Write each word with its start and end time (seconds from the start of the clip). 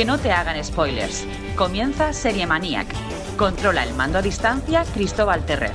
Que 0.00 0.06
no 0.06 0.16
te 0.16 0.32
hagan 0.32 0.64
spoilers. 0.64 1.26
Comienza 1.56 2.14
Serie 2.14 2.46
Maniac. 2.46 2.86
Controla 3.36 3.84
el 3.84 3.92
mando 3.92 4.16
a 4.16 4.22
distancia 4.22 4.82
Cristóbal 4.94 5.44
Terrer. 5.44 5.74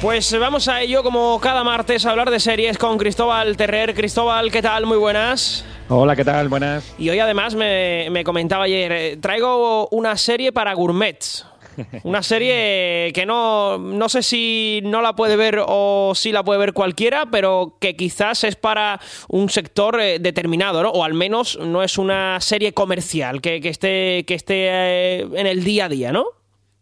Pues 0.00 0.38
vamos 0.38 0.68
a 0.68 0.80
ello 0.82 1.02
como 1.02 1.40
cada 1.40 1.64
martes 1.64 2.06
a 2.06 2.10
hablar 2.12 2.30
de 2.30 2.38
series 2.38 2.78
con 2.78 2.96
Cristóbal 2.98 3.56
Terrer. 3.56 3.96
Cristóbal, 3.96 4.52
¿qué 4.52 4.62
tal? 4.62 4.86
Muy 4.86 4.96
buenas. 4.96 5.64
Hola, 5.88 6.14
¿qué 6.14 6.24
tal? 6.24 6.48
Buenas. 6.48 6.94
Y 6.98 7.10
hoy 7.10 7.18
además 7.18 7.56
me, 7.56 8.10
me 8.12 8.22
comentaba 8.22 8.62
ayer, 8.62 8.92
eh, 8.92 9.16
traigo 9.16 9.88
una 9.88 10.16
serie 10.16 10.52
para 10.52 10.72
gourmets. 10.72 11.44
Una 12.04 12.22
serie 12.22 13.12
que 13.14 13.24
no, 13.26 13.78
no 13.78 14.08
sé 14.08 14.22
si 14.22 14.80
no 14.84 15.02
la 15.02 15.14
puede 15.14 15.36
ver 15.36 15.60
o 15.66 16.12
si 16.14 16.32
la 16.32 16.44
puede 16.44 16.58
ver 16.58 16.72
cualquiera, 16.72 17.26
pero 17.30 17.76
que 17.80 17.96
quizás 17.96 18.44
es 18.44 18.56
para 18.56 19.00
un 19.28 19.48
sector 19.48 20.00
eh, 20.00 20.18
determinado, 20.18 20.82
¿no? 20.82 20.90
O 20.90 21.04
al 21.04 21.14
menos 21.14 21.58
no 21.58 21.82
es 21.82 21.98
una 21.98 22.40
serie 22.40 22.72
comercial 22.72 23.40
que, 23.40 23.60
que 23.60 23.68
esté, 23.68 24.24
que 24.26 24.34
esté 24.34 24.68
eh, 24.68 25.28
en 25.34 25.46
el 25.46 25.64
día 25.64 25.86
a 25.86 25.88
día, 25.88 26.12
¿no? 26.12 26.35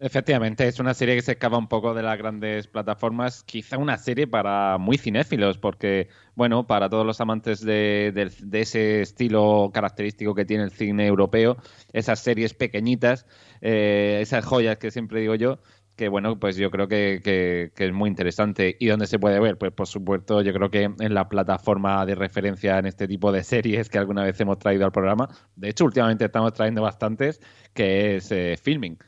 Efectivamente, 0.06 0.68
es 0.68 0.80
una 0.80 0.92
serie 0.92 1.14
que 1.14 1.22
se 1.22 1.32
escapa 1.32 1.56
un 1.56 1.66
poco 1.66 1.94
de 1.94 2.02
las 2.02 2.18
grandes 2.18 2.66
plataformas, 2.68 3.42
quizá 3.42 3.78
una 3.78 3.96
serie 3.96 4.26
para 4.26 4.76
muy 4.76 4.98
cinéfilos, 4.98 5.56
porque, 5.56 6.08
bueno, 6.34 6.66
para 6.66 6.90
todos 6.90 7.06
los 7.06 7.22
amantes 7.22 7.60
de, 7.64 8.12
de- 8.14 8.60
ese 8.60 9.00
estilo 9.00 9.70
característico 9.72 10.34
que 10.34 10.44
tiene 10.44 10.64
el 10.64 10.72
cine 10.72 11.06
europeo, 11.06 11.56
esas 11.94 12.20
series 12.20 12.52
pequeñitas, 12.52 13.24
eh, 13.62 14.18
esas 14.20 14.44
joyas 14.44 14.76
que 14.76 14.90
siempre 14.90 15.20
digo 15.20 15.36
yo, 15.36 15.58
que 15.96 16.08
bueno, 16.08 16.38
pues 16.38 16.56
yo 16.56 16.70
creo 16.70 16.86
que 16.86 17.72
es 17.74 17.92
muy 17.94 18.10
interesante. 18.10 18.76
¿Y 18.78 18.88
dónde 18.88 19.06
se 19.06 19.18
puede 19.18 19.40
ver? 19.40 19.56
Pues 19.56 19.72
por 19.72 19.86
supuesto, 19.86 20.42
yo 20.42 20.52
creo 20.52 20.70
que 20.70 20.82
en 20.82 21.14
la 21.14 21.28
plataforma 21.30 22.04
de 22.04 22.14
referencia 22.14 22.78
en 22.78 22.86
este 22.86 23.08
tipo 23.08 23.32
de 23.32 23.42
series 23.44 23.88
que 23.88 23.98
alguna 23.98 24.24
vez 24.24 24.38
hemos 24.40 24.58
traído 24.58 24.84
al 24.84 24.92
programa. 24.92 25.28
De 25.56 25.70
hecho, 25.70 25.84
últimamente 25.86 26.24
estamos 26.26 26.52
trayendo 26.52 26.82
bastantes, 26.82 27.40
que 27.72 28.16
es 28.16 28.30
eh, 28.32 28.56
Filming. 28.62 28.98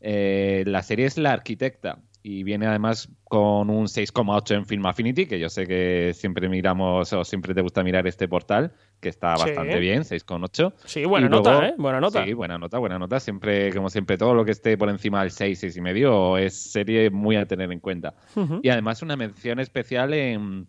Eh, 0.00 0.64
la 0.66 0.82
serie 0.82 1.06
es 1.06 1.16
La 1.18 1.32
Arquitecta 1.32 1.98
y 2.22 2.42
viene 2.42 2.66
además 2.66 3.08
con 3.24 3.70
un 3.70 3.86
6,8 3.86 4.54
en 4.56 4.66
Film 4.66 4.84
Affinity, 4.86 5.26
que 5.26 5.38
yo 5.38 5.48
sé 5.48 5.66
que 5.66 6.12
siempre 6.12 6.48
miramos 6.48 7.12
o 7.12 7.24
siempre 7.24 7.54
te 7.54 7.60
gusta 7.60 7.84
mirar 7.84 8.06
este 8.08 8.26
portal, 8.26 8.72
que 9.00 9.08
está 9.08 9.36
Sí. 9.36 9.44
bastante 9.44 9.78
bien, 9.78 10.02
6,8. 10.04 10.72
Sí, 10.84 11.04
buena 11.04 11.28
Y 11.28 11.30
nota, 11.30 11.50
luego- 11.52 11.66
¿eh? 11.66 11.74
Buena 11.78 12.00
nota. 12.00 12.24
Sí, 12.24 12.32
buena 12.32 12.58
nota, 12.58 12.78
buena 12.78 12.98
nota. 12.98 13.20
Siempre, 13.20 13.72
como 13.72 13.90
siempre, 13.90 14.18
todo 14.18 14.34
lo 14.34 14.44
que 14.44 14.50
esté 14.50 14.76
por 14.76 14.88
encima 14.88 15.20
del 15.20 15.30
6, 15.30 15.60
6 15.60 15.76
y 15.76 15.80
medio 15.80 16.36
es 16.36 16.54
serie 16.72 17.10
muy 17.10 17.36
a 17.36 17.46
tener 17.46 17.70
en 17.70 17.78
cuenta. 17.80 18.14
Y 18.62 18.68
además 18.70 19.02
una 19.02 19.16
mención 19.16 19.60
especial 19.60 20.12
en, 20.12 20.66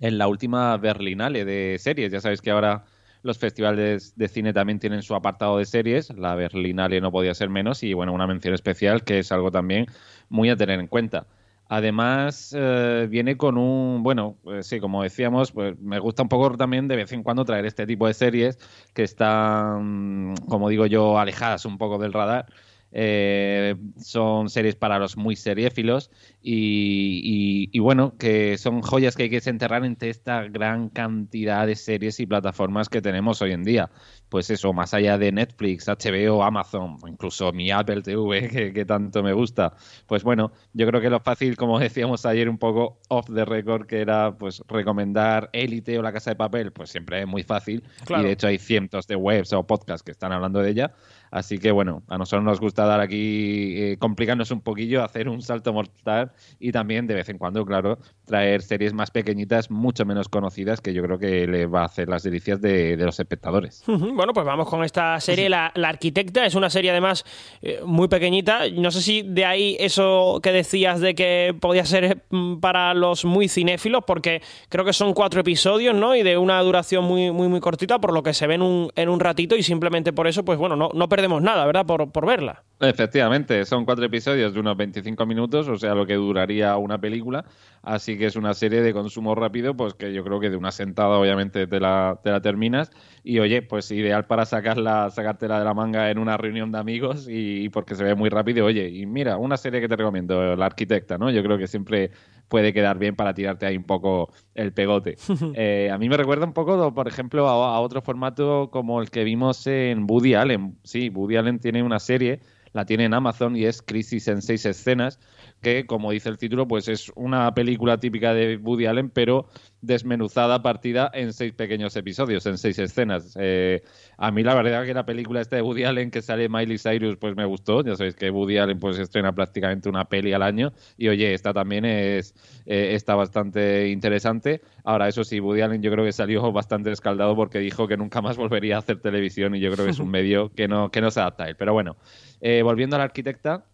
en 0.00 0.18
la 0.18 0.28
última 0.28 0.76
Berlinale 0.76 1.46
de 1.46 1.76
series. 1.78 2.12
Ya 2.12 2.20
sabéis 2.20 2.42
que 2.42 2.50
ahora 2.50 2.84
los 3.22 3.38
festivales 3.38 4.16
de 4.16 4.28
cine 4.28 4.52
también 4.52 4.78
tienen 4.78 5.02
su 5.02 5.14
apartado 5.14 5.58
de 5.58 5.64
series. 5.64 6.10
La 6.10 6.34
Berlinale 6.34 7.00
no 7.00 7.12
podía 7.12 7.34
ser 7.34 7.48
menos. 7.50 7.82
Y 7.82 7.94
bueno, 7.94 8.12
una 8.12 8.26
mención 8.26 8.54
especial 8.54 9.04
que 9.04 9.18
es 9.18 9.32
algo 9.32 9.50
también 9.50 9.86
muy 10.28 10.50
a 10.50 10.56
tener 10.56 10.80
en 10.80 10.86
cuenta. 10.86 11.26
Además, 11.72 12.52
eh, 12.58 13.06
viene 13.08 13.36
con 13.36 13.56
un, 13.56 14.02
bueno, 14.02 14.36
pues 14.42 14.66
sí, 14.66 14.80
como 14.80 15.04
decíamos, 15.04 15.52
pues 15.52 15.78
me 15.78 16.00
gusta 16.00 16.24
un 16.24 16.28
poco 16.28 16.56
también 16.56 16.88
de 16.88 16.96
vez 16.96 17.12
en 17.12 17.22
cuando 17.22 17.44
traer 17.44 17.64
este 17.64 17.86
tipo 17.86 18.08
de 18.08 18.14
series 18.14 18.58
que 18.92 19.04
están, 19.04 20.34
como 20.48 20.68
digo 20.68 20.86
yo, 20.86 21.16
alejadas 21.16 21.64
un 21.66 21.78
poco 21.78 21.98
del 21.98 22.12
radar. 22.12 22.46
Eh, 22.92 23.76
son 23.98 24.48
series 24.48 24.74
para 24.76 24.98
los 24.98 25.16
muy 25.16 25.36
seriéfilos 25.36 26.10
y, 26.42 27.20
y- 27.22 27.68
y 27.72 27.78
bueno, 27.78 28.16
que 28.18 28.58
son 28.58 28.82
joyas 28.82 29.16
que 29.16 29.24
hay 29.24 29.30
que 29.30 29.36
desenterrar 29.36 29.84
entre 29.84 30.10
esta 30.10 30.42
gran 30.48 30.88
cantidad 30.88 31.66
de 31.66 31.76
series 31.76 32.18
y 32.20 32.26
plataformas 32.26 32.88
que 32.88 33.00
tenemos 33.00 33.40
hoy 33.42 33.52
en 33.52 33.62
día. 33.62 33.90
Pues 34.28 34.50
eso, 34.50 34.72
más 34.72 34.94
allá 34.94 35.18
de 35.18 35.32
Netflix, 35.32 35.88
HBO, 35.88 36.42
Amazon, 36.42 36.96
incluso 37.08 37.52
mi 37.52 37.70
Apple 37.70 38.02
TV, 38.02 38.48
que, 38.50 38.72
que 38.72 38.84
tanto 38.84 39.22
me 39.22 39.32
gusta. 39.32 39.74
Pues 40.06 40.22
bueno, 40.22 40.52
yo 40.72 40.86
creo 40.86 41.00
que 41.00 41.10
lo 41.10 41.20
fácil, 41.20 41.56
como 41.56 41.78
decíamos 41.78 42.26
ayer 42.26 42.48
un 42.48 42.58
poco 42.58 43.00
off 43.08 43.26
the 43.32 43.44
record, 43.44 43.86
que 43.86 44.00
era 44.00 44.36
pues 44.36 44.62
recomendar 44.68 45.50
Élite 45.52 45.98
o 45.98 46.02
La 46.02 46.12
Casa 46.12 46.30
de 46.30 46.36
Papel, 46.36 46.72
pues 46.72 46.90
siempre 46.90 47.20
es 47.20 47.26
muy 47.26 47.42
fácil. 47.42 47.82
Claro. 48.04 48.22
Y 48.22 48.26
de 48.26 48.32
hecho 48.32 48.46
hay 48.46 48.58
cientos 48.58 49.06
de 49.06 49.16
webs 49.16 49.52
o 49.52 49.66
podcasts 49.66 50.02
que 50.02 50.12
están 50.12 50.32
hablando 50.32 50.60
de 50.60 50.70
ella. 50.70 50.92
Así 51.30 51.58
que 51.58 51.70
bueno, 51.70 52.02
a 52.08 52.18
nosotros 52.18 52.44
nos 52.44 52.60
gusta 52.60 52.84
dar 52.84 53.00
aquí, 53.00 53.74
eh, 53.76 53.96
complicarnos 53.98 54.50
un 54.50 54.60
poquillo, 54.60 55.04
hacer 55.04 55.28
un 55.28 55.42
salto 55.42 55.72
mortal 55.72 56.32
y 56.58 56.72
también 56.72 57.06
de 57.06 57.14
vez 57.14 57.28
en 57.28 57.38
cuando, 57.38 57.64
claro, 57.64 57.98
traer 58.24 58.62
series 58.62 58.92
más 58.92 59.10
pequeñitas, 59.10 59.70
mucho 59.70 60.04
menos 60.04 60.28
conocidas, 60.28 60.80
que 60.80 60.92
yo 60.92 61.02
creo 61.02 61.18
que 61.18 61.46
le 61.46 61.66
va 61.66 61.82
a 61.82 61.84
hacer 61.84 62.08
las 62.08 62.22
delicias 62.22 62.60
de, 62.60 62.96
los 62.96 63.18
espectadores. 63.18 63.82
Bueno, 63.86 64.32
pues 64.32 64.44
vamos 64.44 64.68
con 64.68 64.84
esta 64.84 65.18
serie, 65.20 65.48
La, 65.48 65.72
Arquitecta. 65.74 66.44
Es 66.44 66.54
una 66.54 66.70
serie 66.70 66.90
además 66.90 67.24
eh, 67.62 67.80
muy 67.84 68.08
pequeñita. 68.08 68.68
No 68.68 68.90
sé 68.90 69.00
si 69.02 69.22
de 69.22 69.44
ahí 69.44 69.76
eso 69.80 70.40
que 70.42 70.52
decías 70.52 71.00
de 71.00 71.14
que 71.14 71.54
podía 71.58 71.84
ser 71.84 72.22
mm, 72.30 72.58
para 72.58 72.94
los 72.94 73.24
muy 73.24 73.48
cinéfilos, 73.48 74.04
porque 74.06 74.42
creo 74.68 74.84
que 74.84 74.92
son 74.92 75.14
cuatro 75.14 75.40
episodios, 75.40 75.94
¿no? 75.94 76.14
Y 76.14 76.22
de 76.22 76.38
una 76.38 76.60
duración 76.60 77.04
muy, 77.04 77.30
muy, 77.30 77.48
muy 77.48 77.60
cortita, 77.60 78.00
por 78.00 78.12
lo 78.12 78.22
que 78.22 78.34
se 78.34 78.46
ven 78.46 78.90
en 78.94 79.08
un 79.08 79.20
ratito 79.20 79.56
y 79.56 79.62
simplemente 79.62 80.12
por 80.12 80.26
eso, 80.26 80.44
pues 80.44 80.58
bueno, 80.58 80.76
no, 80.76 80.90
no 80.92 81.08
perdemos 81.20 81.42
nada, 81.42 81.66
¿verdad? 81.66 81.84
Por, 81.84 82.10
por 82.10 82.24
verla. 82.24 82.62
Efectivamente, 82.80 83.66
son 83.66 83.84
cuatro 83.84 84.06
episodios 84.06 84.54
de 84.54 84.60
unos 84.60 84.74
25 84.74 85.26
minutos, 85.26 85.68
o 85.68 85.76
sea, 85.76 85.94
lo 85.94 86.06
que 86.06 86.14
duraría 86.14 86.78
una 86.78 86.98
película. 86.98 87.44
Así 87.82 88.16
que 88.16 88.24
es 88.24 88.36
una 88.36 88.54
serie 88.54 88.80
de 88.80 88.94
consumo 88.94 89.34
rápido, 89.34 89.76
pues 89.76 89.92
que 89.92 90.14
yo 90.14 90.24
creo 90.24 90.40
que 90.40 90.48
de 90.48 90.56
una 90.56 90.72
sentada, 90.72 91.18
obviamente, 91.18 91.66
te 91.66 91.78
la, 91.78 92.18
te 92.24 92.30
la 92.30 92.40
terminas. 92.40 92.90
Y 93.22 93.38
oye, 93.38 93.60
pues 93.60 93.90
ideal 93.90 94.24
para 94.24 94.46
sacarla, 94.46 95.10
sacártela 95.10 95.58
de 95.58 95.64
la 95.66 95.74
manga 95.74 96.10
en 96.10 96.16
una 96.16 96.38
reunión 96.38 96.72
de 96.72 96.78
amigos 96.78 97.28
y, 97.28 97.64
y 97.64 97.68
porque 97.68 97.94
se 97.94 98.02
ve 98.02 98.14
muy 98.14 98.30
rápido. 98.30 98.64
Oye, 98.64 98.88
y 98.88 99.04
mira, 99.04 99.36
una 99.36 99.58
serie 99.58 99.82
que 99.82 99.88
te 99.88 99.96
recomiendo, 99.96 100.56
La 100.56 100.64
Arquitecta, 100.64 101.18
¿no? 101.18 101.30
Yo 101.30 101.42
creo 101.42 101.58
que 101.58 101.66
siempre 101.66 102.12
puede 102.50 102.74
quedar 102.74 102.98
bien 102.98 103.16
para 103.16 103.32
tirarte 103.32 103.64
ahí 103.64 103.78
un 103.78 103.84
poco 103.84 104.30
el 104.54 104.74
pegote. 104.74 105.16
Eh, 105.54 105.90
a 105.90 105.98
mí 105.98 106.08
me 106.08 106.16
recuerda 106.16 106.44
un 106.46 106.52
poco, 106.52 106.92
por 106.94 107.08
ejemplo, 107.08 107.48
a, 107.48 107.76
a 107.76 107.80
otro 107.80 108.02
formato 108.02 108.70
como 108.70 109.00
el 109.00 109.10
que 109.10 109.24
vimos 109.24 109.66
en 109.66 110.06
Woody 110.08 110.34
Allen. 110.34 110.76
Sí, 110.84 111.08
Woody 111.10 111.36
Allen 111.36 111.58
tiene 111.58 111.82
una 111.82 111.98
serie, 111.98 112.40
la 112.72 112.84
tiene 112.84 113.04
en 113.04 113.14
Amazon 113.14 113.56
y 113.56 113.64
es 113.64 113.82
Crisis 113.82 114.28
en 114.28 114.42
seis 114.42 114.64
escenas, 114.66 115.18
que 115.60 115.86
como 115.86 116.10
dice 116.10 116.28
el 116.28 116.38
título, 116.38 116.66
pues 116.66 116.88
es 116.88 117.12
una 117.14 117.52
película 117.54 117.98
típica 117.98 118.34
de 118.34 118.56
Woody 118.56 118.86
Allen, 118.86 119.10
pero 119.10 119.48
desmenuzada, 119.82 120.62
partida 120.62 121.10
en 121.14 121.32
seis 121.32 121.52
pequeños 121.52 121.96
episodios, 121.96 122.46
en 122.46 122.58
seis 122.58 122.78
escenas. 122.78 123.36
Eh, 123.38 123.82
a 124.18 124.30
mí 124.30 124.42
la 124.42 124.54
verdad 124.54 124.84
que 124.84 124.94
la 124.94 125.06
película 125.06 125.40
esta 125.40 125.56
de 125.56 125.62
Woody 125.62 125.84
Allen 125.84 126.10
que 126.10 126.22
sale 126.22 126.48
Miley 126.48 126.78
Cyrus, 126.78 127.16
pues 127.16 127.36
me 127.36 127.44
gustó. 127.44 127.82
Ya 127.82 127.96
sabéis 127.96 128.14
que 128.14 128.30
Woody 128.30 128.58
Allen 128.58 128.78
pues 128.78 128.98
estrena 128.98 129.32
prácticamente 129.32 129.88
una 129.88 130.04
peli 130.06 130.32
al 130.32 130.42
año 130.42 130.72
y 130.96 131.08
oye, 131.08 131.34
esta 131.34 131.52
también 131.52 131.84
es 131.84 132.34
eh, 132.66 132.94
está 132.94 133.14
bastante 133.14 133.88
interesante. 133.88 134.60
Ahora, 134.84 135.08
eso 135.08 135.24
sí, 135.24 135.40
Woody 135.40 135.62
Allen 135.62 135.82
yo 135.82 135.90
creo 135.90 136.04
que 136.04 136.12
salió 136.12 136.52
bastante 136.52 136.90
escaldado 136.90 137.36
porque 137.36 137.58
dijo 137.58 137.86
que 137.86 137.96
nunca 137.96 138.20
más 138.20 138.36
volvería 138.38 138.76
a 138.76 138.78
hacer 138.80 139.00
televisión 139.00 139.54
y 139.54 139.60
yo 139.60 139.70
creo 139.70 139.84
que 139.84 139.92
es 139.92 139.98
un 139.98 140.10
medio 140.10 140.50
que 140.50 140.68
no, 140.68 140.90
que 140.90 141.00
no 141.00 141.10
se 141.10 141.20
adapta 141.20 141.44
a 141.44 141.48
él. 141.48 141.56
Pero 141.56 141.72
bueno, 141.72 141.96
eh, 142.40 142.62
volviendo 142.62 142.96
a 142.96 142.98
la 142.98 143.04
arquitecta, 143.04 143.64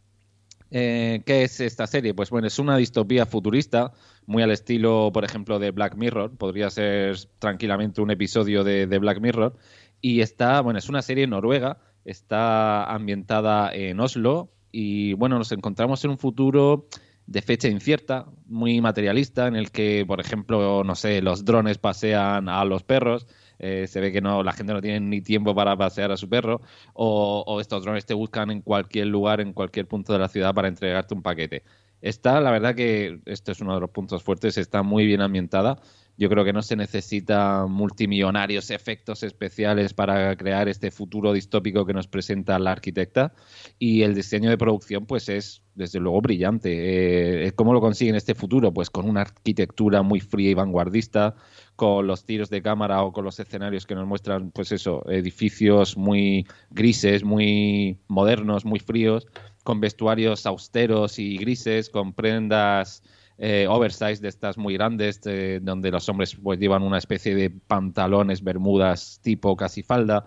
Eh, 0.71 1.23
¿Qué 1.25 1.45
es 1.45 1.61
esta 1.61 1.87
serie? 1.87 2.15
Pues 2.15 2.31
bueno, 2.31 2.47
es 2.47 2.59
una 2.59 2.77
distopía 2.77 3.27
futurista, 3.27 3.93
muy 4.27 4.43
al 4.43 4.51
estilo, 4.51 5.11
por 5.13 5.25
ejemplo, 5.25 5.59
de 5.59 5.71
Black 5.71 5.97
Mirror. 5.97 6.37
Podría 6.37 6.71
ser 6.71 7.17
tranquilamente 7.39 8.01
un 8.01 8.11
episodio 8.11 8.65
de, 8.65 8.87
de 8.87 8.99
Black 8.99 9.21
Mirror. 9.21 9.57
Y 10.01 10.21
está, 10.21 10.61
bueno, 10.61 10.79
es 10.79 10.89
una 10.89 11.03
serie 11.03 11.27
noruega, 11.27 11.79
está 12.05 12.85
ambientada 12.85 13.73
en 13.73 14.01
Oslo. 14.01 14.51
Y 14.73 15.15
bueno, 15.15 15.39
nos 15.39 15.53
encontramos 15.53 16.05
en 16.05 16.11
un 16.11 16.19
futuro 16.19 16.89
de 17.27 17.43
fecha 17.43 17.69
incierta, 17.69 18.27
muy 18.47 18.81
materialista, 18.81 19.49
en 19.49 19.57
el 19.57 19.71
que, 19.71 20.05
por 20.07 20.21
ejemplo, 20.21 20.85
no 20.85 20.95
sé, 20.95 21.21
los 21.23 21.45
drones 21.45 21.79
pasean 21.79 22.49
a 22.49 22.65
los 22.65 22.83
perros, 22.85 23.27
eh, 23.58 23.87
se 23.88 24.00
ve 24.00 24.12
que 24.12 24.20
no 24.20 24.43
la 24.43 24.53
gente 24.53 24.73
no 24.73 24.81
tiene 24.81 25.00
ni 25.00 25.20
tiempo 25.20 25.55
para 25.55 25.76
pasear 25.76 26.12
a 26.12 26.17
su 26.17 26.29
perro, 26.29 26.61
o, 26.94 27.58
estos 27.61 27.82
drones 27.85 28.06
te 28.06 28.14
buscan 28.14 28.50
en 28.50 28.61
cualquier 28.62 29.08
lugar, 29.08 29.41
en 29.41 29.53
cualquier 29.53 29.87
punto 29.87 30.12
de 30.12 30.19
la 30.19 30.29
ciudad 30.29 30.55
para 30.55 30.69
entregarte 30.69 31.14
un 31.14 31.23
paquete. 31.23 31.62
Está, 32.00 32.41
la 32.41 32.50
verdad 32.50 32.75
que 32.75 33.20
esto 33.25 33.53
es 33.53 33.61
uno 33.61 33.75
de 33.75 33.81
los 33.81 33.91
puntos 33.91 34.23
fuertes, 34.23 34.58
está 34.58 34.82
muy 34.82 35.06
bien 35.06 35.23
ambientada. 35.23 35.81
Yo 36.19 36.31
creo 36.31 36.44
que 36.44 36.53
no 36.53 36.62
se 36.62 36.76
necesita 36.76 37.67
multimillonarios 37.67 38.70
efectos 38.70 39.23
especiales 39.23 39.93
para 39.93 40.35
crear 40.37 40.67
este 40.69 40.91
futuro 40.91 41.32
distópico 41.35 41.85
que 41.85 41.93
nos 41.93 42.06
presenta 42.06 42.59
la 42.59 42.73
arquitecta. 42.73 43.35
Y 43.79 44.02
el 44.02 44.14
diseño 44.14 44.49
de 44.49 44.56
producción, 44.56 45.05
pues 45.05 45.29
es 45.29 45.62
desde 45.75 46.00
luego 46.00 46.23
brillante. 46.23 47.47
Eh, 47.47 47.52
¿Cómo 47.52 47.75
lo 47.75 47.82
consiguen 47.82 48.14
este 48.14 48.35
futuro? 48.35 48.73
Pues 48.73 48.88
con 48.88 49.09
una 49.09 49.23
arquitectura 49.23 50.00
muy 50.02 50.20
fría 50.20 50.50
y 50.50 50.55
vanguardista, 50.55 51.35
con 51.76 52.06
los 52.06 52.25
tiros 52.25 52.50
de 52.50 52.62
cámara 52.62 53.02
o 53.02 53.12
con 53.12 53.25
los 53.25 53.38
escenarios 53.38 53.87
que 53.87 53.94
nos 53.94 54.06
muestran, 54.06 54.50
pues 54.50 54.73
eso, 54.73 55.08
edificios 55.08 55.96
muy 55.96 56.46
grises, 56.70 57.23
muy 57.23 57.99
modernos, 58.08 58.64
muy 58.64 58.81
fríos, 58.81 59.26
con 59.62 59.81
vestuarios 59.81 60.46
austeros 60.46 61.19
y 61.19 61.37
grises, 61.37 61.90
con 61.90 62.12
prendas 62.14 63.02
eh, 63.38 63.67
oversize 63.69 64.23
de 64.23 64.28
estas 64.28 64.56
muy 64.56 64.75
grandes, 64.75 65.20
donde 65.61 65.90
los 65.90 66.08
hombres 66.08 66.37
pues 66.43 66.58
llevan 66.58 66.82
una 66.82 66.99
especie 66.99 67.34
de 67.34 67.50
pantalones, 67.50 68.43
bermudas 68.43 69.20
tipo 69.23 69.56
casi 69.56 69.82
falda. 69.82 70.26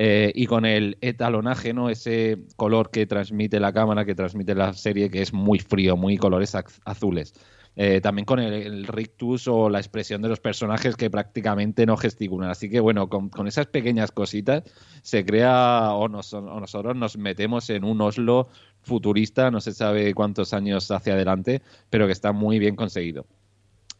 Eh, 0.00 0.30
y 0.34 0.46
con 0.46 0.64
el 0.64 0.96
etalonaje, 1.00 1.72
¿no? 1.72 1.90
Ese 1.90 2.38
color 2.54 2.90
que 2.92 3.04
transmite 3.06 3.58
la 3.58 3.72
cámara, 3.72 4.04
que 4.04 4.14
transmite 4.14 4.54
la 4.54 4.72
serie, 4.72 5.10
que 5.10 5.22
es 5.22 5.32
muy 5.32 5.58
frío, 5.58 5.96
muy 5.96 6.16
colores 6.16 6.54
azules. 6.84 7.34
Eh, 7.80 8.00
también 8.00 8.24
con 8.24 8.40
el, 8.40 8.88
rictus 8.88 9.46
o 9.46 9.70
la 9.70 9.78
expresión 9.78 10.20
de 10.20 10.28
los 10.28 10.40
personajes 10.40 10.96
que 10.96 11.10
prácticamente 11.10 11.86
no 11.86 11.96
gesticulan. 11.96 12.50
Así 12.50 12.68
que 12.68 12.80
bueno, 12.80 13.08
con, 13.08 13.46
esas 13.46 13.66
pequeñas 13.66 14.10
cositas 14.10 14.64
se 15.02 15.24
crea 15.24 15.92
o, 15.92 16.08
nosotros 16.08 16.96
nos 16.96 17.16
metemos 17.16 17.70
en 17.70 17.84
un 17.84 18.00
Oslo 18.00 18.48
futurista, 18.82 19.52
no 19.52 19.60
se 19.60 19.72
sabe 19.72 20.12
cuántos 20.12 20.54
años 20.54 20.90
hacia 20.90 21.12
adelante, 21.12 21.62
pero 21.88 22.06
que 22.06 22.12
está 22.12 22.32
muy 22.32 22.58
bien 22.58 22.74
conseguido. 22.74 23.26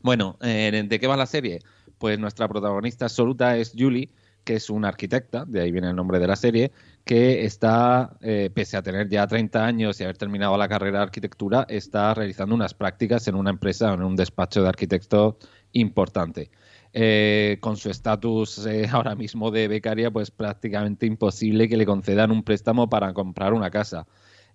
Bueno, 0.02 0.36
eh, 0.42 0.84
¿de 0.84 0.98
qué 0.98 1.06
va 1.06 1.16
la 1.16 1.26
serie? 1.26 1.60
Pues 1.98 2.18
nuestra 2.18 2.48
protagonista 2.48 3.04
absoluta 3.04 3.56
es 3.58 3.74
Julie, 3.78 4.10
que 4.48 4.54
es 4.54 4.70
una 4.70 4.88
arquitecta, 4.88 5.44
de 5.44 5.60
ahí 5.60 5.70
viene 5.70 5.90
el 5.90 5.94
nombre 5.94 6.18
de 6.18 6.26
la 6.26 6.34
serie, 6.34 6.72
que 7.04 7.44
está, 7.44 8.16
eh, 8.22 8.48
pese 8.54 8.78
a 8.78 8.82
tener 8.82 9.06
ya 9.06 9.26
30 9.26 9.62
años 9.62 10.00
y 10.00 10.04
haber 10.04 10.16
terminado 10.16 10.56
la 10.56 10.70
carrera 10.70 11.00
de 11.00 11.04
arquitectura, 11.04 11.66
está 11.68 12.14
realizando 12.14 12.54
unas 12.54 12.72
prácticas 12.72 13.28
en 13.28 13.34
una 13.34 13.50
empresa, 13.50 13.92
en 13.92 14.02
un 14.02 14.16
despacho 14.16 14.62
de 14.62 14.68
arquitecto 14.70 15.36
importante. 15.72 16.50
Eh, 16.94 17.58
con 17.60 17.76
su 17.76 17.90
estatus 17.90 18.64
eh, 18.64 18.88
ahora 18.90 19.14
mismo 19.14 19.50
de 19.50 19.68
becaria, 19.68 20.10
pues 20.10 20.30
prácticamente 20.30 21.04
imposible 21.04 21.68
que 21.68 21.76
le 21.76 21.84
concedan 21.84 22.30
un 22.30 22.42
préstamo 22.42 22.88
para 22.88 23.12
comprar 23.12 23.52
una 23.52 23.68
casa. 23.68 24.06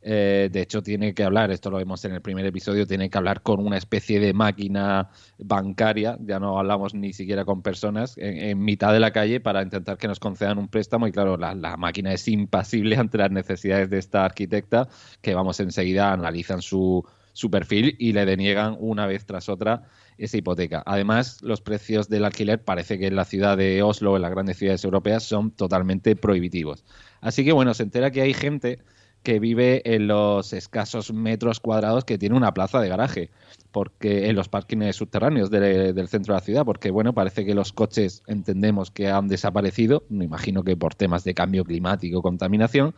Eh, 0.05 0.49
de 0.51 0.61
hecho, 0.61 0.81
tiene 0.81 1.13
que 1.13 1.23
hablar, 1.23 1.49
esto 1.51 1.69
lo 1.69 1.77
vemos 1.77 2.03
en 2.03 2.13
el 2.13 2.21
primer 2.21 2.45
episodio, 2.45 2.85
tiene 2.85 3.09
que 3.09 3.17
hablar 3.17 3.41
con 3.41 3.65
una 3.65 3.77
especie 3.77 4.19
de 4.19 4.33
máquina 4.33 5.09
bancaria, 5.37 6.17
ya 6.21 6.39
no 6.39 6.59
hablamos 6.59 6.93
ni 6.93 7.13
siquiera 7.13 7.45
con 7.45 7.61
personas, 7.61 8.15
en, 8.17 8.59
mitad 8.59 8.91
de 8.91 8.99
la 8.99 9.11
calle 9.11 9.39
para 9.39 9.61
intentar 9.61 9.97
que 9.97 10.07
nos 10.07 10.19
concedan 10.19 10.57
un 10.57 10.67
préstamo. 10.67 11.07
Y 11.07 11.11
claro, 11.11 11.37
la, 11.37 11.77
máquina 11.77 12.11
es 12.11 12.27
impasible 12.27 12.97
ante 12.97 13.17
las 13.17 13.31
necesidades 13.31 13.89
de 13.89 13.99
esta 13.99 14.25
arquitecta, 14.25 14.89
que 15.21 15.33
vamos 15.33 15.59
enseguida, 15.61 16.11
analizan 16.11 16.61
su, 16.61 17.05
su 17.31 17.49
perfil 17.49 17.95
y 17.97 18.11
le 18.11 18.25
deniegan 18.25 18.75
una 18.79 19.07
vez 19.07 19.25
tras 19.25 19.47
otra 19.47 19.83
esa 20.17 20.37
hipoteca. 20.37 20.83
Además, 20.85 21.41
los 21.41 21.61
precios 21.61 22.09
del 22.09 22.25
alquiler 22.25 22.61
parece 22.63 22.99
que 22.99 23.07
en 23.07 23.15
la 23.15 23.25
ciudad 23.25 23.57
de 23.57 23.81
Oslo, 23.83 24.15
en 24.15 24.21
las 24.21 24.31
grandes 24.31 24.57
ciudades 24.57 24.83
europeas, 24.83 25.23
son 25.23 25.51
totalmente 25.51 26.15
prohibitivos. 26.15 26.83
Así 27.21 27.45
que 27.45 27.51
bueno, 27.51 27.73
se 27.73 27.83
entera 27.83 28.11
que 28.11 28.21
hay 28.21 28.33
gente 28.33 28.79
que 29.23 29.39
vive 29.39 29.81
en 29.95 30.07
los 30.07 30.53
escasos 30.53 31.13
metros 31.13 31.59
cuadrados 31.59 32.03
que 32.03 32.17
tiene 32.17 32.35
una 32.35 32.53
plaza 32.53 32.81
de 32.81 32.89
garaje, 32.89 33.31
porque 33.71 34.29
en 34.29 34.35
los 34.35 34.49
parkings 34.49 34.95
subterráneos 34.95 35.49
del 35.49 36.07
centro 36.09 36.33
de 36.33 36.39
la 36.39 36.45
ciudad, 36.45 36.65
porque 36.65 36.91
bueno, 36.91 37.13
parece 37.13 37.45
que 37.45 37.55
los 37.55 37.71
coches 37.71 38.21
entendemos 38.27 38.91
que 38.91 39.09
han 39.09 39.29
desaparecido, 39.29 40.03
me 40.09 40.25
imagino 40.25 40.63
que 40.63 40.75
por 40.75 40.93
temas 40.93 41.23
de 41.23 41.33
cambio 41.33 41.63
climático, 41.63 42.21
contaminación, 42.21 42.93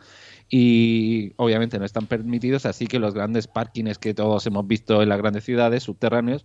y 0.50 1.32
obviamente 1.36 1.78
no 1.78 1.84
están 1.84 2.06
permitidos, 2.06 2.66
así 2.66 2.86
que 2.86 2.98
los 2.98 3.14
grandes 3.14 3.46
parkings 3.46 3.98
que 3.98 4.12
todos 4.12 4.46
hemos 4.46 4.66
visto 4.66 5.02
en 5.02 5.08
las 5.08 5.18
grandes 5.18 5.44
ciudades 5.44 5.84
subterráneos, 5.84 6.44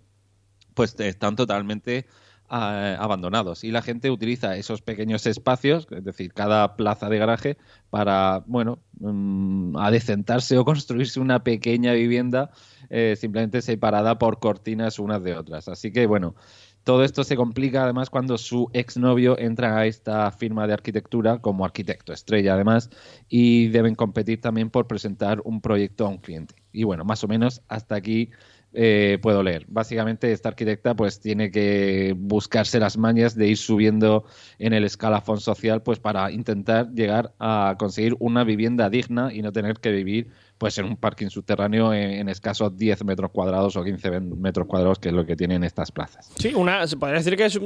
pues 0.75 0.97
están 0.99 1.35
totalmente 1.35 2.05
abandonados 2.51 3.63
y 3.63 3.71
la 3.71 3.81
gente 3.81 4.11
utiliza 4.11 4.57
esos 4.57 4.81
pequeños 4.81 5.25
espacios, 5.25 5.87
es 5.91 6.03
decir, 6.03 6.33
cada 6.33 6.75
plaza 6.75 7.07
de 7.07 7.17
garaje 7.17 7.57
para, 7.89 8.43
bueno, 8.45 8.79
um, 8.99 9.77
adecentarse 9.77 10.57
o 10.57 10.65
construirse 10.65 11.19
una 11.19 11.43
pequeña 11.43 11.93
vivienda 11.93 12.51
eh, 12.89 13.15
simplemente 13.17 13.61
separada 13.61 14.17
por 14.17 14.39
cortinas 14.39 14.99
unas 14.99 15.23
de 15.23 15.35
otras. 15.35 15.69
Así 15.69 15.93
que, 15.93 16.07
bueno, 16.07 16.35
todo 16.83 17.03
esto 17.03 17.23
se 17.23 17.35
complica 17.35 17.83
además 17.83 18.09
cuando 18.09 18.37
su 18.37 18.69
exnovio 18.73 19.37
entra 19.39 19.77
a 19.77 19.85
esta 19.85 20.29
firma 20.31 20.65
de 20.67 20.73
arquitectura 20.73 21.37
como 21.37 21.63
arquitecto 21.63 22.11
estrella 22.11 22.55
además 22.55 22.89
y 23.29 23.67
deben 23.67 23.93
competir 23.95 24.41
también 24.41 24.71
por 24.71 24.87
presentar 24.87 25.41
un 25.45 25.61
proyecto 25.61 26.05
a 26.05 26.09
un 26.09 26.17
cliente. 26.17 26.55
Y 26.71 26.83
bueno, 26.83 27.05
más 27.05 27.23
o 27.23 27.27
menos 27.27 27.61
hasta 27.67 27.95
aquí 27.95 28.31
eh, 28.73 29.19
puedo 29.21 29.43
leer. 29.43 29.65
Básicamente 29.67 30.31
esta 30.31 30.49
arquitecta 30.49 30.95
pues 30.95 31.19
tiene 31.19 31.51
que 31.51 32.15
buscarse 32.17 32.79
las 32.79 32.97
mañas 32.97 33.35
de 33.35 33.47
ir 33.47 33.57
subiendo 33.57 34.25
en 34.59 34.73
el 34.73 34.85
escalafón 34.85 35.39
social 35.39 35.81
pues 35.83 35.99
para 35.99 36.31
intentar 36.31 36.91
llegar 36.93 37.33
a 37.39 37.75
conseguir 37.77 38.15
una 38.19 38.43
vivienda 38.43 38.89
digna 38.89 39.33
y 39.33 39.41
no 39.41 39.51
tener 39.51 39.79
que 39.79 39.91
vivir 39.91 40.29
pues 40.57 40.77
en 40.77 40.85
un 40.85 40.95
parking 40.95 41.29
subterráneo 41.29 41.91
en, 41.91 42.29
escasos 42.29 42.77
10 42.77 43.03
metros 43.03 43.31
cuadrados 43.31 43.75
o 43.75 43.83
15 43.83 44.19
metros 44.19 44.67
cuadrados, 44.67 44.99
que 44.99 45.09
es 45.09 45.15
lo 45.15 45.25
que 45.25 45.35
tienen 45.35 45.63
estas 45.63 45.91
plazas. 45.91 46.31
Sí, 46.35 46.53
una, 46.53 46.85
se 46.85 46.97
podría 46.97 47.17
decir 47.17 47.35
que 47.35 47.45
es 47.45 47.59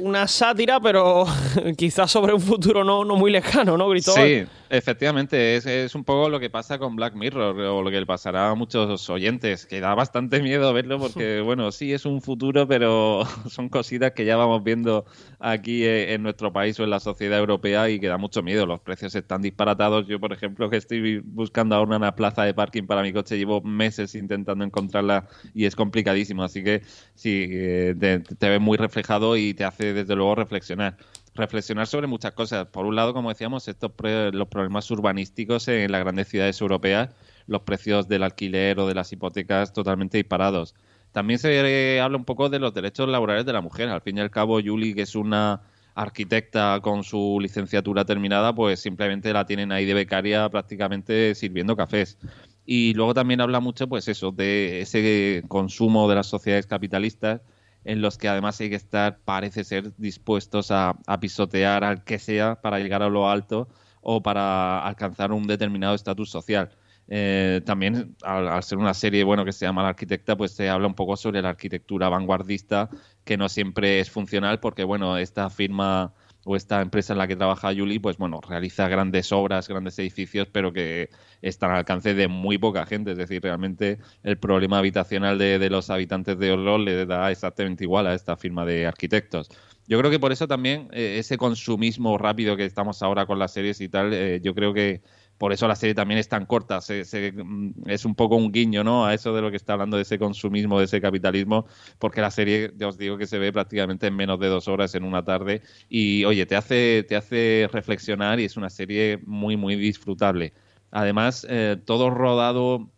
una 0.00 0.28
sátira, 0.28 0.78
pero 0.78 1.26
quizás 1.76 2.08
sobre 2.08 2.32
un 2.32 2.40
futuro 2.40 2.84
no, 2.84 3.04
no 3.04 3.16
muy 3.16 3.32
lejano, 3.32 3.76
¿no, 3.76 3.90
Cristóbal? 3.90 4.28
Sí, 4.28 4.46
efectivamente, 4.70 5.56
es, 5.56 5.66
es, 5.66 5.94
un 5.94 6.04
poco 6.04 6.28
lo 6.28 6.40
que 6.40 6.48
pasa 6.48 6.78
con 6.78 6.96
Black 6.96 7.14
Mirror, 7.14 7.58
o 7.60 7.82
lo 7.82 7.90
que 7.90 8.00
le 8.00 8.06
pasará 8.06 8.50
a 8.50 8.54
muchos 8.54 9.10
oyentes, 9.10 9.66
que 9.66 9.80
da 9.80 9.94
bastante 9.94 10.40
miedo 10.40 10.72
verlo 10.72 10.98
porque, 10.98 11.40
bueno, 11.44 11.72
sí 11.72 11.92
es 11.92 12.06
un 12.06 12.22
futuro, 12.22 12.66
pero 12.66 13.24
son 13.48 13.68
cositas 13.68 14.12
que 14.12 14.24
ya 14.24 14.36
vamos 14.36 14.62
viendo 14.62 15.04
aquí 15.40 15.84
eh, 15.84 16.14
en 16.14 16.22
nuestro 16.22 16.52
país 16.52 16.78
o 16.80 16.84
en 16.84 16.90
la 16.90 17.00
sociedad 17.00 17.38
europea 17.38 17.90
y 17.90 18.00
que 18.00 18.08
da 18.08 18.16
mucho 18.16 18.42
miedo. 18.42 18.66
Los 18.66 18.80
precios 18.80 19.14
están 19.14 19.42
disparatados. 19.42 20.06
Yo, 20.06 20.20
por 20.20 20.32
ejemplo, 20.32 20.70
que 20.70 20.76
estoy 20.76 21.18
buscando 21.18 21.74
ahora 21.74 21.96
una 21.96 22.14
plaza 22.14 22.44
de 22.44 22.54
parking 22.54 22.86
para 22.86 23.02
mi 23.02 23.12
coche. 23.12 23.36
Llevo 23.36 23.60
meses 23.62 24.14
intentando 24.14 24.64
encontrarla 24.64 25.28
y 25.52 25.66
es 25.66 25.74
complicadísimo. 25.74 26.44
Así 26.44 26.62
que 26.62 26.82
sí, 27.14 27.46
eh, 27.50 27.94
te, 27.98 28.20
te 28.20 28.48
ve 28.48 28.58
muy 28.58 28.78
reflejado 28.78 29.36
y 29.36 29.54
te 29.54 29.64
hace 29.64 29.92
desde 29.92 30.14
luego 30.14 30.36
reflexionar 30.36 30.96
reflexionar 31.34 31.86
sobre 31.86 32.06
muchas 32.06 32.32
cosas. 32.32 32.66
Por 32.66 32.86
un 32.86 32.96
lado, 32.96 33.14
como 33.14 33.28
decíamos, 33.28 33.68
estos 33.68 33.92
los 34.32 34.48
problemas 34.48 34.90
urbanísticos 34.90 35.68
en 35.68 35.92
las 35.92 36.00
grandes 36.00 36.28
ciudades 36.28 36.60
europeas, 36.60 37.10
los 37.46 37.62
precios 37.62 38.08
del 38.08 38.22
alquiler 38.22 38.78
o 38.78 38.86
de 38.86 38.94
las 38.94 39.12
hipotecas 39.12 39.72
totalmente 39.72 40.18
disparados. 40.18 40.74
También 41.12 41.38
se 41.38 42.00
habla 42.00 42.16
un 42.16 42.24
poco 42.24 42.48
de 42.48 42.58
los 42.58 42.72
derechos 42.72 43.08
laborales 43.08 43.44
de 43.44 43.52
la 43.52 43.60
mujer. 43.60 43.88
Al 43.88 44.00
fin 44.00 44.18
y 44.18 44.20
al 44.20 44.30
cabo, 44.30 44.60
Julie, 44.64 44.94
que 44.94 45.02
es 45.02 45.16
una 45.16 45.62
arquitecta 45.94 46.78
con 46.82 47.02
su 47.02 47.38
licenciatura 47.40 48.04
terminada, 48.04 48.54
pues 48.54 48.80
simplemente 48.80 49.32
la 49.32 49.44
tienen 49.44 49.72
ahí 49.72 49.84
de 49.84 49.94
becaria 49.94 50.48
prácticamente 50.48 51.34
sirviendo 51.34 51.76
cafés. 51.76 52.16
Y 52.64 52.94
luego 52.94 53.14
también 53.14 53.40
habla 53.40 53.58
mucho, 53.58 53.88
pues 53.88 54.06
eso, 54.06 54.30
de 54.30 54.82
ese 54.82 55.42
consumo 55.48 56.08
de 56.08 56.14
las 56.14 56.28
sociedades 56.28 56.66
capitalistas 56.66 57.40
en 57.84 58.00
los 58.02 58.18
que 58.18 58.28
además 58.28 58.60
hay 58.60 58.70
que 58.70 58.76
estar, 58.76 59.20
parece 59.24 59.64
ser, 59.64 59.94
dispuestos 59.96 60.70
a, 60.70 60.96
pisotear 61.20 61.84
al 61.84 62.04
que 62.04 62.18
sea 62.18 62.60
para 62.60 62.78
llegar 62.78 63.02
a 63.02 63.08
lo 63.08 63.28
alto 63.28 63.68
o 64.00 64.22
para 64.22 64.84
alcanzar 64.86 65.32
un 65.32 65.46
determinado 65.46 65.94
estatus 65.94 66.30
social. 66.30 66.70
Eh, 67.08 67.60
también, 67.64 68.16
al, 68.22 68.62
ser 68.62 68.78
una 68.78 68.94
serie 68.94 69.24
bueno 69.24 69.44
que 69.44 69.52
se 69.52 69.66
llama 69.66 69.82
La 69.82 69.88
Arquitecta, 69.90 70.36
pues 70.36 70.52
se 70.52 70.68
habla 70.68 70.86
un 70.86 70.94
poco 70.94 71.16
sobre 71.16 71.42
la 71.42 71.50
arquitectura 71.50 72.08
vanguardista, 72.08 72.88
que 73.24 73.36
no 73.36 73.48
siempre 73.48 74.00
es 74.00 74.10
funcional, 74.10 74.60
porque 74.60 74.84
bueno, 74.84 75.16
esta 75.16 75.50
firma 75.50 76.14
o 76.44 76.56
esta 76.56 76.80
empresa 76.80 77.12
en 77.12 77.18
la 77.18 77.28
que 77.28 77.36
trabaja 77.36 77.74
Julie, 77.74 78.00
pues 78.00 78.16
bueno, 78.16 78.40
realiza 78.46 78.88
grandes 78.88 79.32
obras, 79.32 79.68
grandes 79.68 79.98
edificios, 79.98 80.48
pero 80.50 80.72
que 80.72 81.10
están 81.42 81.70
al 81.70 81.78
alcance 81.78 82.14
de 82.14 82.28
muy 82.28 82.58
poca 82.58 82.86
gente. 82.86 83.12
Es 83.12 83.18
decir, 83.18 83.42
realmente 83.42 83.98
el 84.22 84.38
problema 84.38 84.78
habitacional 84.78 85.38
de, 85.38 85.70
los 85.70 85.90
habitantes 85.90 86.38
de 86.38 86.52
Oslo 86.52 86.78
le 86.78 87.06
da 87.06 87.30
exactamente 87.30 87.84
igual 87.84 88.06
a 88.06 88.14
esta 88.14 88.36
firma 88.36 88.64
de 88.64 88.86
arquitectos. 88.86 89.50
Yo 89.86 89.98
creo 89.98 90.10
que 90.10 90.20
por 90.20 90.32
eso 90.32 90.46
también 90.46 90.88
eh, 90.92 91.16
ese 91.18 91.36
consumismo 91.36 92.16
rápido 92.16 92.56
que 92.56 92.64
estamos 92.64 93.02
ahora 93.02 93.26
con 93.26 93.38
las 93.38 93.52
series 93.52 93.80
y 93.80 93.88
tal, 93.88 94.12
eh, 94.14 94.40
yo 94.42 94.54
creo 94.54 94.72
que 94.72 95.02
por 95.40 95.54
eso 95.54 95.66
la 95.66 95.74
serie 95.74 95.94
también 95.94 96.18
es 96.18 96.28
tan 96.28 96.44
corta. 96.44 96.80
Mm, 96.80 97.70
es 97.86 98.04
un 98.04 98.14
poco 98.14 98.36
un 98.36 98.52
guiño, 98.52 98.84
¿no? 98.84 99.06
A 99.06 99.14
eso 99.14 99.34
de 99.34 99.40
lo 99.40 99.50
que 99.50 99.56
está 99.56 99.72
hablando 99.72 99.96
de 99.96 100.02
ese 100.02 100.18
consumismo, 100.18 100.78
de 100.78 100.84
ese 100.84 101.00
capitalismo, 101.00 101.64
porque 101.98 102.20
la 102.20 102.30
serie, 102.30 102.72
ya 102.76 102.88
os 102.88 102.98
digo 102.98 103.16
que 103.16 103.26
se 103.26 103.38
ve 103.38 103.50
prácticamente 103.50 104.08
en 104.08 104.16
menos 104.16 104.38
de 104.38 104.48
dos 104.48 104.68
horas 104.68 104.94
en 104.94 105.02
una 105.02 105.24
tarde. 105.24 105.62
Y 105.88 106.26
oye, 106.26 106.44
te 106.44 106.56
hace, 106.56 107.06
te 107.08 107.16
hace 107.16 107.70
reflexionar 107.72 108.38
y 108.38 108.44
es 108.44 108.58
una 108.58 108.68
serie 108.68 109.18
muy, 109.24 109.56
muy 109.56 109.76
disfrutable. 109.76 110.52
Además, 110.90 111.46
eh, 111.48 111.78
todo 111.86 112.10
rodado 112.10 112.90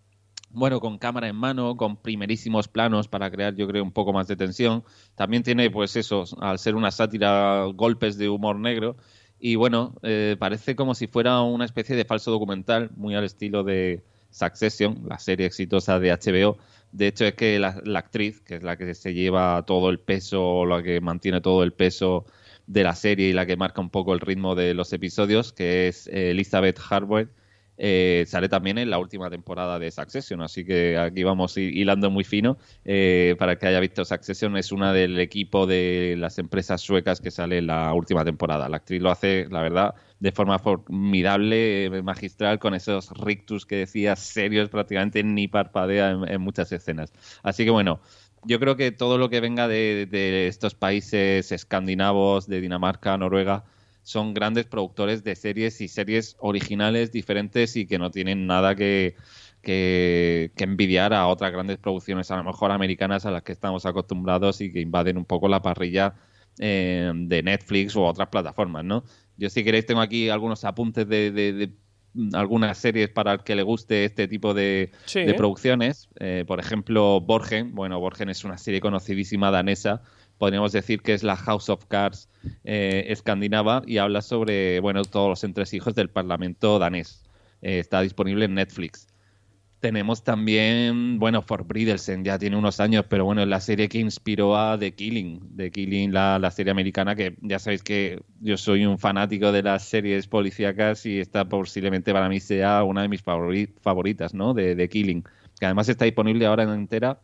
bueno, 0.51 0.81
con 0.81 0.99
cámara 0.99 1.29
en 1.29 1.37
mano, 1.37 1.77
con 1.77 1.97
primerísimos 1.97 2.67
planos 2.69 3.09
para 3.09 3.31
crear, 3.31 3.55
yo 3.55 3.69
creo, 3.69 3.85
un 3.85 3.93
poco 3.93 4.13
más 4.13 4.27
de 4.27 4.37
tensión. 4.37 4.83
También 5.15 5.45
tiene, 5.45 5.71
pues 5.71 5.95
eso, 5.95 6.25
al 6.41 6.59
ser 6.59 6.75
una 6.75 6.91
sátira, 6.91 7.67
golpes 7.73 8.19
de 8.19 8.29
humor 8.29 8.57
negro. 8.59 8.97
Y 9.45 9.57
bueno, 9.57 9.97
eh, 10.05 10.37
parece 10.39 10.77
como 10.77 10.95
si 10.95 11.09
fuera 11.09 11.43
una 11.43 11.65
especie 11.65 11.97
de 11.97 12.05
falso 12.05 12.31
documental, 12.31 12.93
muy 12.95 13.17
al 13.17 13.25
estilo 13.25 13.65
de 13.65 14.05
Succession, 14.31 15.03
la 15.09 15.19
serie 15.19 15.47
exitosa 15.47 15.99
de 15.99 16.13
HBO. 16.13 16.59
De 16.93 17.09
hecho, 17.09 17.25
es 17.25 17.35
que 17.35 17.59
la, 17.59 17.83
actriz, 17.97 18.41
que 18.41 18.55
es 18.55 18.63
la 18.63 18.77
que 18.77 18.95
se 18.95 19.15
lleva 19.15 19.65
todo 19.67 19.91
el 19.91 19.99
peso, 19.99 20.65
la 20.65 20.81
que 20.81 21.01
mantiene 21.01 21.41
todo 21.41 21.65
el 21.65 21.73
peso 21.73 22.25
de 22.69 22.85
la 22.85 22.95
serie 22.95 23.31
y 23.31 23.33
la 23.33 23.45
que 23.45 23.57
marca 23.57 23.81
un 23.81 23.91
poco 23.91 24.15
el 24.15 24.21
ritmo 24.21 24.55
de 24.55 24.75
los 24.75 24.93
episodios, 24.93 25.53
que 25.53 25.89
es 25.89 26.07
Elizabeth 26.07 26.79
Harbour, 26.89 27.29
eh, 27.85 28.27
sale 28.29 28.49
también 28.49 28.79
en 28.79 28.91
la 28.91 28.99
última 29.01 29.29
temporada 29.29 29.81
de 29.81 29.91
Succession, 29.91 30.41
así 30.41 30.65
que 30.65 30.97
aquí 30.97 31.25
vamos 31.25 31.57
hilando 31.57 32.13
muy 32.13 32.23
fino. 32.23 32.57
Eh, 32.85 33.35
para 33.41 33.57
que 33.57 33.67
haya 33.67 33.81
visto 33.81 34.05
Succession, 34.05 34.57
es 34.57 34.71
una 34.71 34.93
del 34.93 35.19
equipo 35.19 35.67
de 35.67 36.15
las 36.17 36.39
empresas 36.39 36.81
suecas 36.81 37.21
que 37.21 37.33
sale 37.33 37.59
en 37.59 37.67
la 37.67 37.93
última 37.93 38.25
temporada. 38.25 38.69
La 38.69 38.77
actriz 38.77 39.03
lo 39.03 39.11
hace, 39.11 39.49
la 39.51 39.63
verdad, 39.63 39.97
de 40.21 40.31
forma 40.31 40.61
formidable, 40.61 41.87
eh, 41.87 42.03
magistral, 42.03 42.61
con 42.61 42.75
esos 42.75 43.11
rictus 43.19 43.67
que 43.67 43.79
decía 43.79 44.15
serios, 44.15 44.69
prácticamente 44.69 45.25
ni 45.25 45.49
parpadea 45.49 46.13
en, 46.29 46.41
muchas 46.41 46.71
escenas. 46.71 47.13
Así 47.43 47.65
que 47.65 47.73
bueno, 47.73 48.01
yo 48.45 48.61
creo 48.61 48.77
que 48.77 48.93
todo 48.93 49.19
lo 49.19 49.29
que 49.29 49.41
venga 49.41 49.67
de 49.67 50.47
estos 50.47 50.77
países 50.77 51.51
escandinavos, 51.51 52.47
de 52.47 52.61
Dinamarca, 52.61 53.19
Noruega, 53.19 53.65
son 54.03 54.35
grandes 54.35 54.67
productores 54.67 55.25
de 55.25 55.37
series 55.37 55.81
y 55.81 55.89
series 55.89 56.37
originales, 56.41 57.13
diferentes 57.13 57.77
y 57.77 57.87
que 57.87 57.99
no 57.99 58.11
tienen 58.11 58.47
nada 58.47 58.75
que, 58.75 59.17
que, 59.63 60.51
envidiar 60.57 61.15
a 61.15 61.27
otras 61.29 61.53
grandes 61.53 61.79
producciones, 61.79 62.31
a 62.31 62.37
lo 62.37 62.45
mejor 62.45 62.73
americanas, 62.73 63.27
a 63.27 63.31
las 63.31 63.43
que 63.43 63.53
estamos 63.53 63.87
acostumbrados 63.87 64.61
y 64.61 64.73
que 64.73 64.81
invaden 64.81 65.17
un 65.17 65.25
poco 65.25 65.49
la 65.49 65.63
parrilla 65.63 66.15
eh, 66.59 67.11
de 67.15 67.43
Netflix 67.43 67.97
u 67.97 68.03
otras 68.03 68.29
plataformas, 68.29 68.85
¿no? 68.85 69.05
Yo 69.37 69.49
si 69.49 69.65
queréis 69.65 69.87
tengo 69.87 70.01
aquí 70.01 70.29
algunos 70.29 70.65
apuntes 70.65 71.09
de, 71.09 71.73
algunas 72.35 72.77
series 72.77 73.09
para 73.09 73.33
el 73.33 73.43
que 73.43 73.57
le 73.57 73.63
guste 73.63 74.05
este 74.05 74.29
tipo 74.29 74.53
de, 74.53 74.91
producciones. 75.37 76.09
Eh, 76.21 76.45
por 76.47 76.61
ejemplo, 76.61 77.21
Borgen. 77.21 77.75
Bueno, 77.75 77.99
Borgen 78.01 78.29
es 78.29 78.45
una 78.45 78.59
serie 78.59 78.81
conocidísima 78.81 79.51
danesa 79.51 80.03
podríamos 80.43 80.73
decir 80.73 81.03
que 81.03 81.15
es 81.15 81.23
la 81.23 81.37
House 81.37 81.69
of 81.69 81.85
Cards 81.87 82.29
eh, 82.65 83.05
escandinava 83.11 83.85
y 83.87 83.99
habla 83.99 84.23
sobre 84.23 84.81
bueno 84.81 85.05
todos 85.05 85.29
los 85.29 85.45
entresijos 85.45 85.95
del 85.95 86.11
Parlamento 86.11 86.81
danés. 86.81 87.23
Eh, 87.61 87.79
está 87.79 88.01
disponible 88.01 88.47
en 88.47 88.55
Netflix. 88.55 89.07
Tenemos 89.79 90.25
también, 90.25 91.21
bueno, 91.21 91.43
For 91.43 91.65
Bridelsen, 91.65 92.25
ya 92.25 92.41
tiene 92.41 92.57
unos 92.57 92.81
años, 92.81 93.05
pero 93.09 93.25
bueno, 93.25 93.47
la 93.47 93.61
serie 93.61 93.89
que 93.89 94.01
inspiró 94.01 94.57
a 94.57 94.77
The 94.77 94.97
Killing, 94.97 95.57
The 95.57 95.71
Killing, 95.71 96.13
la, 96.13 96.51
serie 96.51 96.73
americana, 96.73 97.15
que 97.15 97.37
ya 97.41 97.61
sabéis 97.61 97.85
que 97.85 98.21
yo 98.41 98.57
soy 98.57 98.85
un 98.85 98.99
fanático 98.99 99.53
de 99.53 99.63
las 99.63 99.85
series 99.85 100.27
policíacas 100.27 101.07
y 101.07 101.21
esta 101.21 101.49
posiblemente 101.49 102.13
para 102.13 102.29
mí 102.29 102.41
sea 102.41 102.83
una 102.83 103.03
de 103.03 103.09
mis 103.09 103.23
favoritas, 103.23 104.35
¿no? 104.35 104.55
De 104.55 104.75
The 104.75 104.89
Killing, 104.89 105.23
que 105.61 105.67
además 105.67 105.89
está 105.89 106.05
disponible 106.05 106.47
ahora 106.47 106.65
en 106.65 106.71
entera 106.71 107.21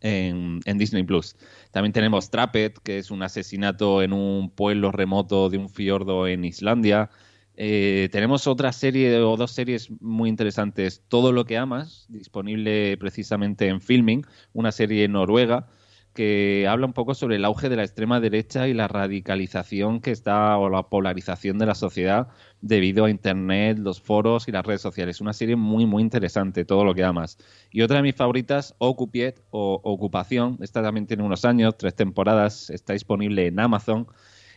en, 0.00 0.60
Disney 0.78 1.02
Plus. 1.02 1.36
También 1.70 1.92
tenemos 1.92 2.30
Trapped, 2.30 2.74
que 2.82 2.98
es 2.98 3.10
un 3.10 3.22
asesinato 3.22 4.02
en 4.02 4.12
un 4.12 4.50
pueblo 4.50 4.92
remoto 4.92 5.50
de 5.50 5.58
un 5.58 5.68
fiordo 5.68 6.26
en 6.26 6.44
Islandia. 6.44 7.10
Eh, 7.56 8.08
tenemos 8.12 8.46
otra 8.46 8.72
serie 8.72 9.18
o 9.18 9.36
dos 9.36 9.52
series 9.52 9.90
muy 10.00 10.28
interesantes, 10.28 11.02
Todo 11.08 11.32
lo 11.32 11.44
que 11.44 11.56
amas, 11.56 12.06
disponible 12.08 12.96
precisamente 12.98 13.68
en 13.68 13.80
Filming, 13.80 14.24
una 14.52 14.72
serie 14.72 15.08
noruega 15.08 15.68
que 16.18 16.66
habla 16.68 16.84
un 16.84 16.94
poco 16.94 17.14
sobre 17.14 17.36
el 17.36 17.44
auge 17.44 17.68
de 17.68 17.76
la 17.76 17.84
extrema 17.84 18.18
derecha 18.18 18.66
y 18.66 18.74
la 18.74 18.88
radicalización 18.88 20.00
que 20.00 20.10
está 20.10 20.58
o 20.58 20.68
la 20.68 20.82
polarización 20.82 21.58
de 21.58 21.66
la 21.66 21.76
sociedad 21.76 22.26
debido 22.60 23.04
a 23.04 23.10
Internet, 23.10 23.78
los 23.78 24.00
foros 24.00 24.48
y 24.48 24.50
las 24.50 24.66
redes 24.66 24.80
sociales. 24.80 25.20
Una 25.20 25.32
serie 25.32 25.54
muy, 25.54 25.86
muy 25.86 26.02
interesante, 26.02 26.64
todo 26.64 26.84
lo 26.84 26.92
que 26.92 27.04
amas. 27.04 27.38
Y 27.70 27.82
otra 27.82 27.98
de 27.98 28.02
mis 28.02 28.16
favoritas, 28.16 28.74
Ocupiet 28.78 29.44
o 29.50 29.80
Ocupación. 29.84 30.58
Esta 30.60 30.82
también 30.82 31.06
tiene 31.06 31.22
unos 31.22 31.44
años, 31.44 31.76
tres 31.78 31.94
temporadas, 31.94 32.68
está 32.70 32.94
disponible 32.94 33.46
en 33.46 33.60
Amazon. 33.60 34.08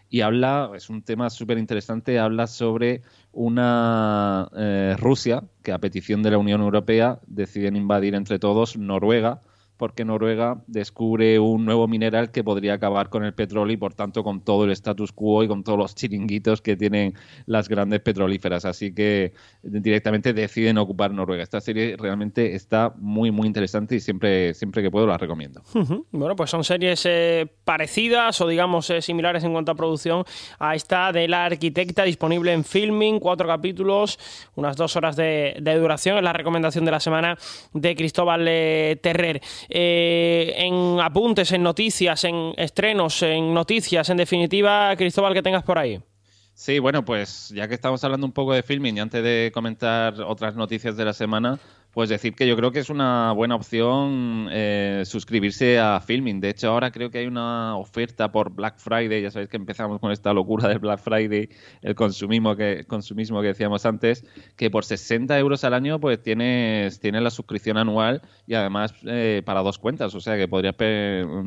Y 0.10 0.22
habla, 0.22 0.72
es 0.76 0.90
un 0.90 1.04
tema 1.04 1.30
súper 1.30 1.60
interesante, 1.60 2.18
habla 2.18 2.48
sobre 2.48 3.04
una 3.34 4.50
eh, 4.58 4.96
Rusia 4.98 5.44
que 5.62 5.74
a 5.74 5.78
petición 5.78 6.24
de 6.24 6.32
la 6.32 6.40
Unión 6.40 6.62
Europea 6.62 7.20
deciden 7.28 7.76
invadir 7.76 8.16
entre 8.16 8.40
todos 8.40 8.78
Noruega 8.78 9.42
porque 9.82 10.06
Noruega 10.06 10.62
descubre 10.68 11.40
un 11.40 11.66
nuevo 11.66 11.88
mineral 11.88 12.30
que 12.30 12.44
podría 12.44 12.76
acabar 12.76 13.10
con 13.10 13.26
el 13.26 13.34
petróleo 13.34 13.74
y 13.74 13.78
por 13.78 13.96
tanto 13.96 14.24
con 14.24 14.42
todo 14.42 14.66
el 14.66 14.70
status 14.70 15.12
quo 15.12 15.44
y 15.44 15.48
con 15.48 15.64
todos 15.64 15.80
los 15.80 15.96
chiringuitos 15.96 16.62
que 16.62 16.78
tienen 16.78 17.16
las 17.48 17.68
grandes 17.68 18.00
petrolíferas. 18.02 18.64
Así 18.66 18.94
que 18.94 19.34
directamente 19.64 20.34
deciden 20.34 20.78
ocupar 20.78 21.10
Noruega. 21.10 21.42
Esta 21.42 21.60
serie 21.62 21.96
realmente 21.98 22.54
está 22.54 22.94
muy, 22.96 23.32
muy 23.32 23.48
interesante 23.48 23.96
y 23.96 24.02
siempre, 24.02 24.54
siempre 24.54 24.84
que 24.84 24.92
puedo 24.92 25.08
la 25.08 25.18
recomiendo. 25.18 25.64
Bueno, 26.12 26.36
pues 26.36 26.52
son 26.52 26.64
series 26.64 27.04
eh, 27.08 27.52
parecidas 27.64 28.40
o 28.40 28.48
digamos 28.48 28.88
eh, 28.92 29.02
similares 29.02 29.44
en 29.44 29.52
cuanto 29.52 29.72
a 29.72 29.76
producción 29.76 30.26
a 30.60 30.76
esta 30.76 31.12
de 31.12 31.28
la 31.28 31.46
arquitecta 31.46 32.04
disponible 32.04 32.54
en 32.54 32.64
Filming, 32.64 33.20
cuatro 33.20 33.48
capítulos, 33.48 34.20
unas 34.54 34.76
dos 34.76 34.96
horas 34.96 35.16
de, 35.16 35.60
duración. 35.60 36.18
Es 36.18 36.24
la 36.24 36.34
recomendación 36.34 36.86
de 36.86 36.92
la 36.92 37.00
semana 37.00 37.36
de 37.74 37.96
Cristóbal 37.96 38.46
eh, 38.48 39.00
Terrer. 39.02 39.42
Eh, 39.74 40.54
en 40.58 41.00
apuntes, 41.00 41.52
en 41.54 41.64
noticias, 41.64 42.26
en 42.26 42.54
estrenos, 42.58 43.22
en 43.24 43.54
noticias, 43.54 44.10
en 44.10 44.18
definitiva, 44.18 44.94
Cristóbal, 44.98 45.34
que 45.34 45.42
tengas 45.42 45.64
por 45.64 45.80
ahí. 45.80 45.98
Sí, 46.54 46.78
bueno, 46.80 47.06
pues 47.06 47.50
ya 47.56 47.70
que 47.70 47.74
estamos 47.74 48.04
hablando 48.04 48.28
un 48.28 48.34
poco 48.34 48.54
de 48.54 48.64
filming 48.64 48.98
y 48.98 49.00
antes 49.00 49.24
de 49.24 49.50
comentar 49.54 50.20
otras 50.22 50.56
noticias 50.56 50.98
de 50.98 51.06
la 51.06 51.14
semana, 51.14 51.58
pues 51.94 52.10
decir 52.10 52.34
que 52.36 52.48
yo 52.48 52.56
creo 52.56 52.72
que 52.72 52.80
es 52.80 52.90
una 52.90 53.34
buena 53.34 53.56
opción 53.56 54.48
eh, 54.52 55.04
suscribirse 55.06 55.78
a 55.78 56.00
Filming. 56.00 56.40
De 56.40 56.50
hecho, 56.50 56.70
ahora 56.70 56.92
creo 56.92 57.12
que 57.12 57.18
hay 57.18 57.28
una 57.28 57.76
oferta 57.76 58.32
por 58.32 58.52
Black 58.52 58.78
Friday. 58.78 59.22
Ya 59.22 59.30
sabéis 59.30 59.50
que 59.50 59.58
empezamos 59.58 60.00
con 60.00 60.12
esta 60.12 60.34
locura 60.34 60.70
del 60.70 60.80
Black 60.80 61.02
Friday, 61.02 61.50
el 61.82 61.96
consumismo 61.96 62.56
que, 62.56 62.86
consumismo 62.88 63.42
que 63.42 63.48
decíamos 63.48 63.86
antes, 63.86 64.26
que 64.56 64.70
por 64.70 64.86
60 64.86 65.38
euros 65.38 65.66
al 65.66 65.74
año 65.74 66.00
pues 66.00 66.22
tienes, 66.22 67.00
tienes 67.00 67.22
la 67.24 67.30
suscripción 67.30 67.78
anual 67.78 68.22
y 68.48 68.54
además 68.54 68.94
eh, 69.06 69.42
para 69.46 69.62
dos 69.62 69.78
cuentas. 69.78 70.16
O 70.16 70.22
sea 70.22 70.38
que 70.38 70.48
podrías 70.48 70.76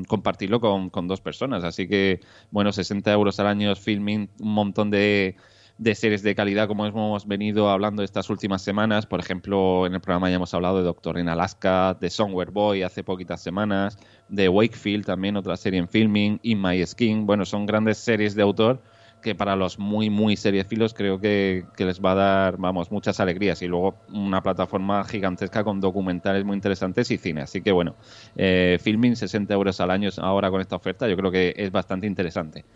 compartirlo 0.07 0.61
con, 0.61 0.91
con 0.91 1.09
dos 1.09 1.23
personas. 1.23 1.65
Así 1.65 1.89
que, 1.89 2.21
bueno, 2.51 2.71
60 2.71 3.11
euros 3.13 3.41
al 3.41 3.47
año, 3.47 3.75
Filming, 3.75 4.29
un 4.41 4.53
montón 4.53 4.91
de 4.91 5.37
de 5.79 5.95
series 5.95 6.23
de 6.23 6.35
calidad 6.35 6.69
como 6.69 6.87
hemos 6.87 7.27
venido 7.27 7.69
hablando 7.69 8.03
estas 8.03 8.31
últimas 8.31 8.63
semanas. 8.63 9.07
Por 9.07 9.21
ejemplo, 9.21 9.87
en 9.87 9.95
el 9.95 10.01
programa 10.01 10.31
ya 10.31 10.37
hemos 10.37 10.55
hablado 10.55 10.79
de 10.79 10.85
Doctor 10.85 11.19
en 11.19 11.29
Alaska, 11.29 11.97
de 12.01 12.11
Somewhere 12.11 12.51
Boy 12.51 12.83
hace 12.83 13.03
poquitas 13.03 13.43
semanas, 13.43 13.99
de 14.29 14.49
Wakefield 14.49 15.05
también, 15.05 15.37
otra 15.37 15.57
serie 15.57 15.81
en 15.81 15.89
filming, 15.89 16.39
In 16.43 16.63
My 16.63 16.85
Skin. 16.87 17.27
Bueno, 17.27 17.45
son 17.45 17.67
grandes 17.67 17.99
series 17.99 18.35
de 18.35 18.43
autor 18.43 18.81
que 19.25 19.35
para 19.35 19.57
los 19.57 19.79
muy, 19.79 20.11
muy 20.11 20.37
seriefilos 20.37 20.93
creo 20.93 21.19
que, 21.19 21.65
les 21.79 22.01
va 22.01 22.13
a 22.13 22.15
dar, 22.15 22.57
vamos, 22.59 22.93
muchas 22.93 23.19
alegrías. 23.19 23.63
Y 23.63 23.67
luego 23.67 23.97
una 24.13 24.43
plataforma 24.43 25.03
gigantesca 25.05 25.65
con 25.65 25.81
documentales 25.81 26.45
muy 26.45 26.55
interesantes 26.55 27.11
y 27.11 27.17
cine. 27.17 27.41
Así 27.41 27.63
que 27.63 27.73
bueno, 27.73 27.97
eh, 28.37 28.79
Filming 28.81 29.17
60 29.17 29.53
euros 29.55 29.81
al 29.81 29.91
año 29.91 30.11
ahora 30.19 30.51
con 30.51 30.61
esta 30.61 30.77
oferta, 30.77 31.09
yo 31.09 31.17
creo 31.17 31.31
que 31.33 31.55
es 31.57 31.73
bastante 31.73 32.07
interesante. 32.07 32.67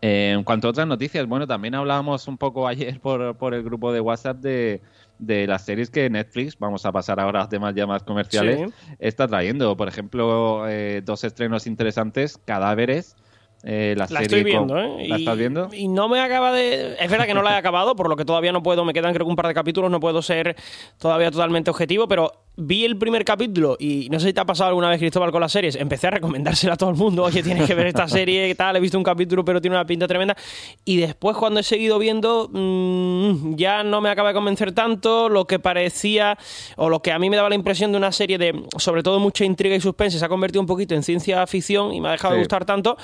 Eh, 0.00 0.32
en 0.36 0.44
cuanto 0.44 0.68
a 0.68 0.70
otras 0.70 0.86
noticias, 0.86 1.26
bueno, 1.26 1.46
también 1.46 1.74
hablábamos 1.74 2.28
un 2.28 2.38
poco 2.38 2.68
ayer 2.68 3.00
por, 3.00 3.36
por 3.36 3.54
el 3.54 3.62
grupo 3.62 3.92
de 3.92 4.00
WhatsApp 4.00 4.38
de, 4.38 4.80
de, 5.18 5.46
las 5.46 5.64
series 5.64 5.90
que 5.90 6.08
Netflix, 6.08 6.58
vamos 6.58 6.86
a 6.86 6.92
pasar 6.92 7.18
ahora 7.20 7.42
a 7.42 7.48
temas 7.48 7.74
ya 7.74 7.86
más 7.86 8.02
comerciales, 8.02 8.70
está 8.98 9.26
trayendo. 9.26 9.76
Por 9.76 9.88
ejemplo, 9.88 10.68
eh, 10.68 11.02
dos 11.04 11.24
estrenos 11.24 11.66
interesantes, 11.66 12.38
Cadáveres, 12.44 13.16
Eh, 13.64 13.94
la, 13.96 14.06
la 14.08 14.20
estoy 14.20 14.44
viendo, 14.44 14.78
¿eh? 14.78 15.08
¿La 15.08 15.16
estás 15.16 15.36
viendo? 15.36 15.68
Y 15.72 15.88
no 15.88 16.08
me 16.08 16.20
acaba 16.20 16.52
de. 16.52 16.96
Es 17.00 17.10
verdad 17.10 17.26
que 17.26 17.34
no 17.34 17.42
la 17.42 17.54
he 17.54 17.56
acabado, 17.58 17.96
por 17.96 18.08
lo 18.08 18.16
que 18.16 18.24
todavía 18.24 18.52
no 18.52 18.62
puedo. 18.62 18.84
Me 18.84 18.92
quedan 18.92 19.12
creo 19.12 19.26
que 19.26 19.30
un 19.30 19.36
par 19.36 19.48
de 19.48 19.54
capítulos, 19.54 19.90
no 19.90 19.98
puedo 19.98 20.22
ser 20.22 20.54
todavía 20.98 21.30
totalmente 21.30 21.70
objetivo, 21.70 22.06
pero 22.06 22.32
vi 22.56 22.84
el 22.84 22.98
primer 22.98 23.24
capítulo 23.24 23.76
y 23.78 24.08
no 24.10 24.18
sé 24.18 24.28
si 24.28 24.32
te 24.32 24.40
ha 24.40 24.44
pasado 24.44 24.68
alguna 24.68 24.88
vez, 24.88 24.98
Cristóbal, 24.98 25.32
con 25.32 25.40
las 25.40 25.50
series. 25.50 25.74
Empecé 25.74 26.06
a 26.06 26.10
recomendársela 26.10 26.74
a 26.74 26.76
todo 26.76 26.90
el 26.90 26.96
mundo. 26.96 27.24
Oye, 27.24 27.42
tienes 27.42 27.66
que 27.66 27.74
ver 27.74 27.88
esta 27.88 28.06
serie 28.08 28.48
y 28.48 28.54
tal. 28.54 28.76
He 28.76 28.80
visto 28.80 28.96
un 28.96 29.04
capítulo, 29.04 29.44
pero 29.44 29.60
tiene 29.60 29.76
una 29.76 29.86
pinta 29.86 30.06
tremenda. 30.06 30.36
Y 30.84 30.96
después, 30.98 31.36
cuando 31.36 31.58
he 31.58 31.64
seguido 31.64 31.98
viendo, 31.98 32.48
mmm, 32.52 33.56
ya 33.56 33.82
no 33.82 34.00
me 34.00 34.08
acaba 34.08 34.28
de 34.28 34.34
convencer 34.34 34.70
tanto. 34.70 35.28
Lo 35.28 35.46
que 35.46 35.58
parecía, 35.58 36.38
o 36.76 36.88
lo 36.88 37.02
que 37.02 37.10
a 37.10 37.18
mí 37.18 37.28
me 37.28 37.36
daba 37.36 37.48
la 37.48 37.56
impresión 37.56 37.90
de 37.90 37.98
una 37.98 38.12
serie 38.12 38.38
de, 38.38 38.64
sobre 38.76 39.02
todo, 39.02 39.18
mucha 39.18 39.44
intriga 39.44 39.74
y 39.74 39.80
suspense, 39.80 40.18
se 40.18 40.24
ha 40.24 40.28
convertido 40.28 40.60
un 40.60 40.66
poquito 40.66 40.94
en 40.94 41.02
ciencia 41.02 41.44
ficción 41.48 41.92
y 41.92 42.00
me 42.00 42.08
ha 42.08 42.12
dejado 42.12 42.34
sí. 42.34 42.36
de 42.36 42.42
gustar 42.42 42.64
tanto. 42.64 42.96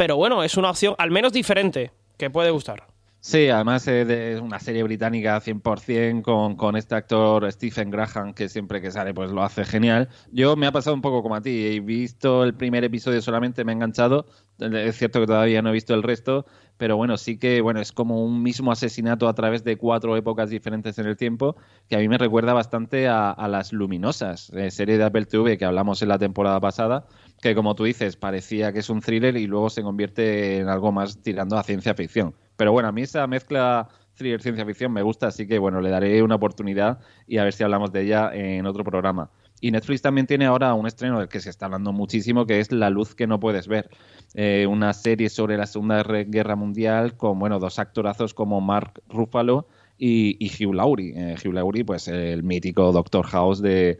Pero 0.00 0.16
bueno, 0.16 0.42
es 0.42 0.56
una 0.56 0.70
opción 0.70 0.94
al 0.96 1.10
menos 1.10 1.30
diferente 1.30 1.92
que 2.16 2.30
puede 2.30 2.50
gustar. 2.50 2.86
Sí, 3.22 3.50
además 3.50 3.86
es 3.86 4.40
una 4.40 4.58
serie 4.58 4.82
británica 4.82 5.38
100% 5.42 6.22
con, 6.22 6.56
con 6.56 6.74
este 6.74 6.94
actor 6.94 7.52
Stephen 7.52 7.90
Graham 7.90 8.32
que 8.32 8.48
siempre 8.48 8.80
que 8.80 8.90
sale 8.90 9.12
pues 9.12 9.30
lo 9.30 9.42
hace 9.42 9.66
genial. 9.66 10.08
Yo 10.32 10.56
me 10.56 10.66
ha 10.66 10.72
pasado 10.72 10.96
un 10.96 11.02
poco 11.02 11.22
como 11.22 11.34
a 11.34 11.42
ti, 11.42 11.66
he 11.66 11.80
visto 11.80 12.44
el 12.44 12.54
primer 12.54 12.82
episodio 12.82 13.20
solamente, 13.20 13.62
me 13.62 13.72
he 13.72 13.74
enganchado, 13.74 14.24
es 14.58 14.96
cierto 14.96 15.20
que 15.20 15.26
todavía 15.26 15.60
no 15.60 15.68
he 15.68 15.72
visto 15.74 15.92
el 15.92 16.02
resto, 16.02 16.46
pero 16.78 16.96
bueno, 16.96 17.18
sí 17.18 17.38
que 17.38 17.60
bueno, 17.60 17.80
es 17.80 17.92
como 17.92 18.24
un 18.24 18.42
mismo 18.42 18.72
asesinato 18.72 19.28
a 19.28 19.34
través 19.34 19.64
de 19.64 19.76
cuatro 19.76 20.16
épocas 20.16 20.48
diferentes 20.48 20.98
en 20.98 21.04
el 21.04 21.18
tiempo, 21.18 21.56
que 21.90 21.96
a 21.96 21.98
mí 21.98 22.08
me 22.08 22.16
recuerda 22.16 22.54
bastante 22.54 23.06
a, 23.06 23.32
a 23.32 23.48
Las 23.48 23.74
Luminosas, 23.74 24.50
eh, 24.54 24.70
serie 24.70 24.96
de 24.96 25.04
Apple 25.04 25.26
TV 25.26 25.58
que 25.58 25.66
hablamos 25.66 26.00
en 26.00 26.08
la 26.08 26.18
temporada 26.18 26.58
pasada, 26.58 27.06
que 27.40 27.54
como 27.54 27.74
tú 27.74 27.84
dices, 27.84 28.16
parecía 28.16 28.72
que 28.72 28.80
es 28.80 28.90
un 28.90 29.00
thriller 29.00 29.36
y 29.36 29.46
luego 29.46 29.70
se 29.70 29.82
convierte 29.82 30.58
en 30.58 30.68
algo 30.68 30.92
más 30.92 31.22
tirando 31.22 31.56
a 31.56 31.62
ciencia 31.62 31.94
ficción. 31.94 32.34
Pero 32.56 32.72
bueno, 32.72 32.88
a 32.88 32.92
mí 32.92 33.02
esa 33.02 33.26
mezcla 33.26 33.88
thriller 34.14 34.42
ciencia 34.42 34.66
ficción 34.66 34.92
me 34.92 35.02
gusta, 35.02 35.28
así 35.28 35.46
que 35.46 35.58
bueno, 35.58 35.80
le 35.80 35.90
daré 35.90 36.22
una 36.22 36.34
oportunidad 36.34 36.98
y 37.26 37.38
a 37.38 37.44
ver 37.44 37.52
si 37.52 37.64
hablamos 37.64 37.92
de 37.92 38.02
ella 38.02 38.30
en 38.34 38.66
otro 38.66 38.84
programa. 38.84 39.30
Y 39.60 39.70
Netflix 39.70 40.00
también 40.00 40.26
tiene 40.26 40.46
ahora 40.46 40.72
un 40.74 40.86
estreno 40.86 41.18
del 41.18 41.28
que 41.28 41.40
se 41.40 41.50
está 41.50 41.66
hablando 41.66 41.92
muchísimo, 41.92 42.46
que 42.46 42.60
es 42.60 42.72
La 42.72 42.88
luz 42.88 43.14
que 43.14 43.26
no 43.26 43.40
puedes 43.40 43.68
ver. 43.68 43.90
Eh, 44.34 44.66
una 44.66 44.92
serie 44.94 45.28
sobre 45.28 45.58
la 45.58 45.66
Segunda 45.66 46.02
Guerra 46.02 46.56
Mundial 46.56 47.16
con, 47.16 47.38
bueno, 47.38 47.58
dos 47.58 47.78
actorazos 47.78 48.32
como 48.32 48.60
Mark 48.60 49.02
Ruffalo 49.08 49.68
y, 50.02 50.50
Hugh 50.64 50.74
Laurie. 50.74 51.12
Eh, 51.14 51.36
Hugh 51.44 51.52
Laurie, 51.52 51.84
pues 51.84 52.08
el 52.08 52.42
mítico 52.42 52.90
Doctor 52.90 53.26
House 53.26 53.60
de, 53.60 53.98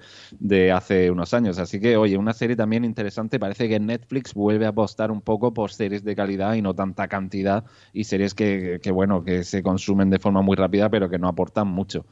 hace 0.73 1.11
unos 1.11 1.35
años. 1.35 1.59
Así 1.59 1.78
que, 1.78 1.97
oye, 1.97 2.16
una 2.16 2.33
serie 2.33 2.57
también 2.57 2.85
interesante. 2.85 3.38
Parece 3.38 3.69
que 3.69 3.78
Netflix 3.78 4.33
vuelve 4.33 4.64
a 4.64 4.71
apostar 4.71 5.11
un 5.11 5.21
poco 5.21 5.52
por 5.52 5.73
series 5.73 6.02
de 6.02 6.16
calidad 6.16 6.54
y 6.54 6.62
no 6.62 6.75
tanta 6.75 7.07
cantidad 7.09 7.64
y 7.92 8.04
series 8.04 8.35
que, 8.35 8.80
que 8.83 8.90
bueno, 8.90 9.23
que 9.23 9.45
se 9.45 9.62
consumen 9.62 10.09
de 10.09 10.19
forma 10.19 10.40
muy 10.40 10.57
rápida, 10.57 10.88
pero 10.88 11.11
que 11.11 11.19
no 11.19 11.28
aportan 11.28 11.69
mucho. 11.69 12.07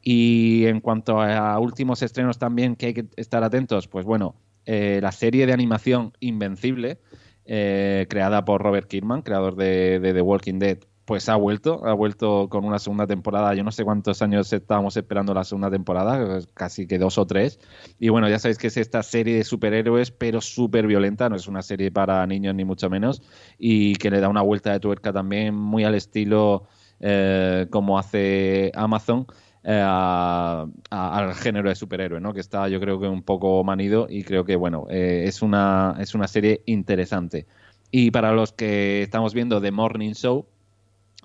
Y 0.00 0.64
en 0.66 0.80
cuanto 0.80 1.20
a 1.20 1.58
últimos 1.58 2.02
estrenos 2.02 2.38
también 2.38 2.76
que 2.76 2.86
hay 2.86 2.94
que 2.94 3.06
estar 3.16 3.44
atentos, 3.44 3.86
pues 3.88 4.06
bueno, 4.06 4.36
eh, 4.64 5.00
la 5.02 5.12
serie 5.12 5.46
de 5.46 5.52
animación 5.52 6.12
Invencible, 6.20 6.98
eh, 7.44 8.06
creada 8.08 8.44
por 8.44 8.62
Robert 8.62 8.88
Kirkman, 8.88 9.22
creador 9.22 9.56
de 9.56 10.00
The 10.00 10.22
Walking 10.22 10.58
Dead, 10.58 10.78
pues 11.06 11.28
ha 11.28 11.36
vuelto, 11.36 11.86
ha 11.86 11.94
vuelto 11.94 12.48
con 12.50 12.64
una 12.64 12.80
segunda 12.80 13.06
temporada. 13.06 13.54
Yo 13.54 13.62
no 13.62 13.70
sé 13.70 13.84
cuántos 13.84 14.22
años 14.22 14.52
estábamos 14.52 14.96
esperando 14.96 15.32
la 15.32 15.44
segunda 15.44 15.70
temporada, 15.70 16.40
casi 16.52 16.86
que 16.88 16.98
dos 16.98 17.16
o 17.16 17.26
tres. 17.26 17.60
Y 18.00 18.08
bueno, 18.08 18.28
ya 18.28 18.40
sabéis 18.40 18.58
que 18.58 18.66
es 18.66 18.76
esta 18.76 19.02
serie 19.04 19.36
de 19.36 19.44
superhéroes, 19.44 20.10
pero 20.10 20.40
súper 20.40 20.86
violenta, 20.88 21.28
no 21.28 21.36
es 21.36 21.46
una 21.46 21.62
serie 21.62 21.92
para 21.92 22.26
niños 22.26 22.56
ni 22.56 22.64
mucho 22.64 22.90
menos, 22.90 23.22
y 23.56 23.94
que 23.94 24.10
le 24.10 24.20
da 24.20 24.28
una 24.28 24.42
vuelta 24.42 24.72
de 24.72 24.80
tuerca 24.80 25.12
también 25.12 25.54
muy 25.54 25.84
al 25.84 25.94
estilo 25.94 26.66
eh, 26.98 27.68
como 27.70 27.98
hace 27.98 28.72
Amazon. 28.74 29.26
Eh, 29.68 29.82
al 29.82 31.34
género 31.34 31.68
de 31.68 31.74
superhéroe, 31.74 32.20
¿no? 32.20 32.32
Que 32.32 32.38
está, 32.38 32.68
yo 32.68 32.78
creo 32.78 33.00
que 33.00 33.08
un 33.08 33.24
poco 33.24 33.64
manido 33.64 34.06
y 34.08 34.22
creo 34.22 34.44
que, 34.44 34.54
bueno, 34.54 34.86
eh, 34.90 35.24
es, 35.26 35.42
una, 35.42 35.96
es 35.98 36.14
una 36.14 36.28
serie 36.28 36.62
interesante. 36.66 37.46
Y 37.90 38.12
para 38.12 38.30
los 38.30 38.52
que 38.52 39.02
estamos 39.02 39.34
viendo 39.34 39.60
The 39.60 39.72
Morning 39.72 40.12
Show, 40.12 40.46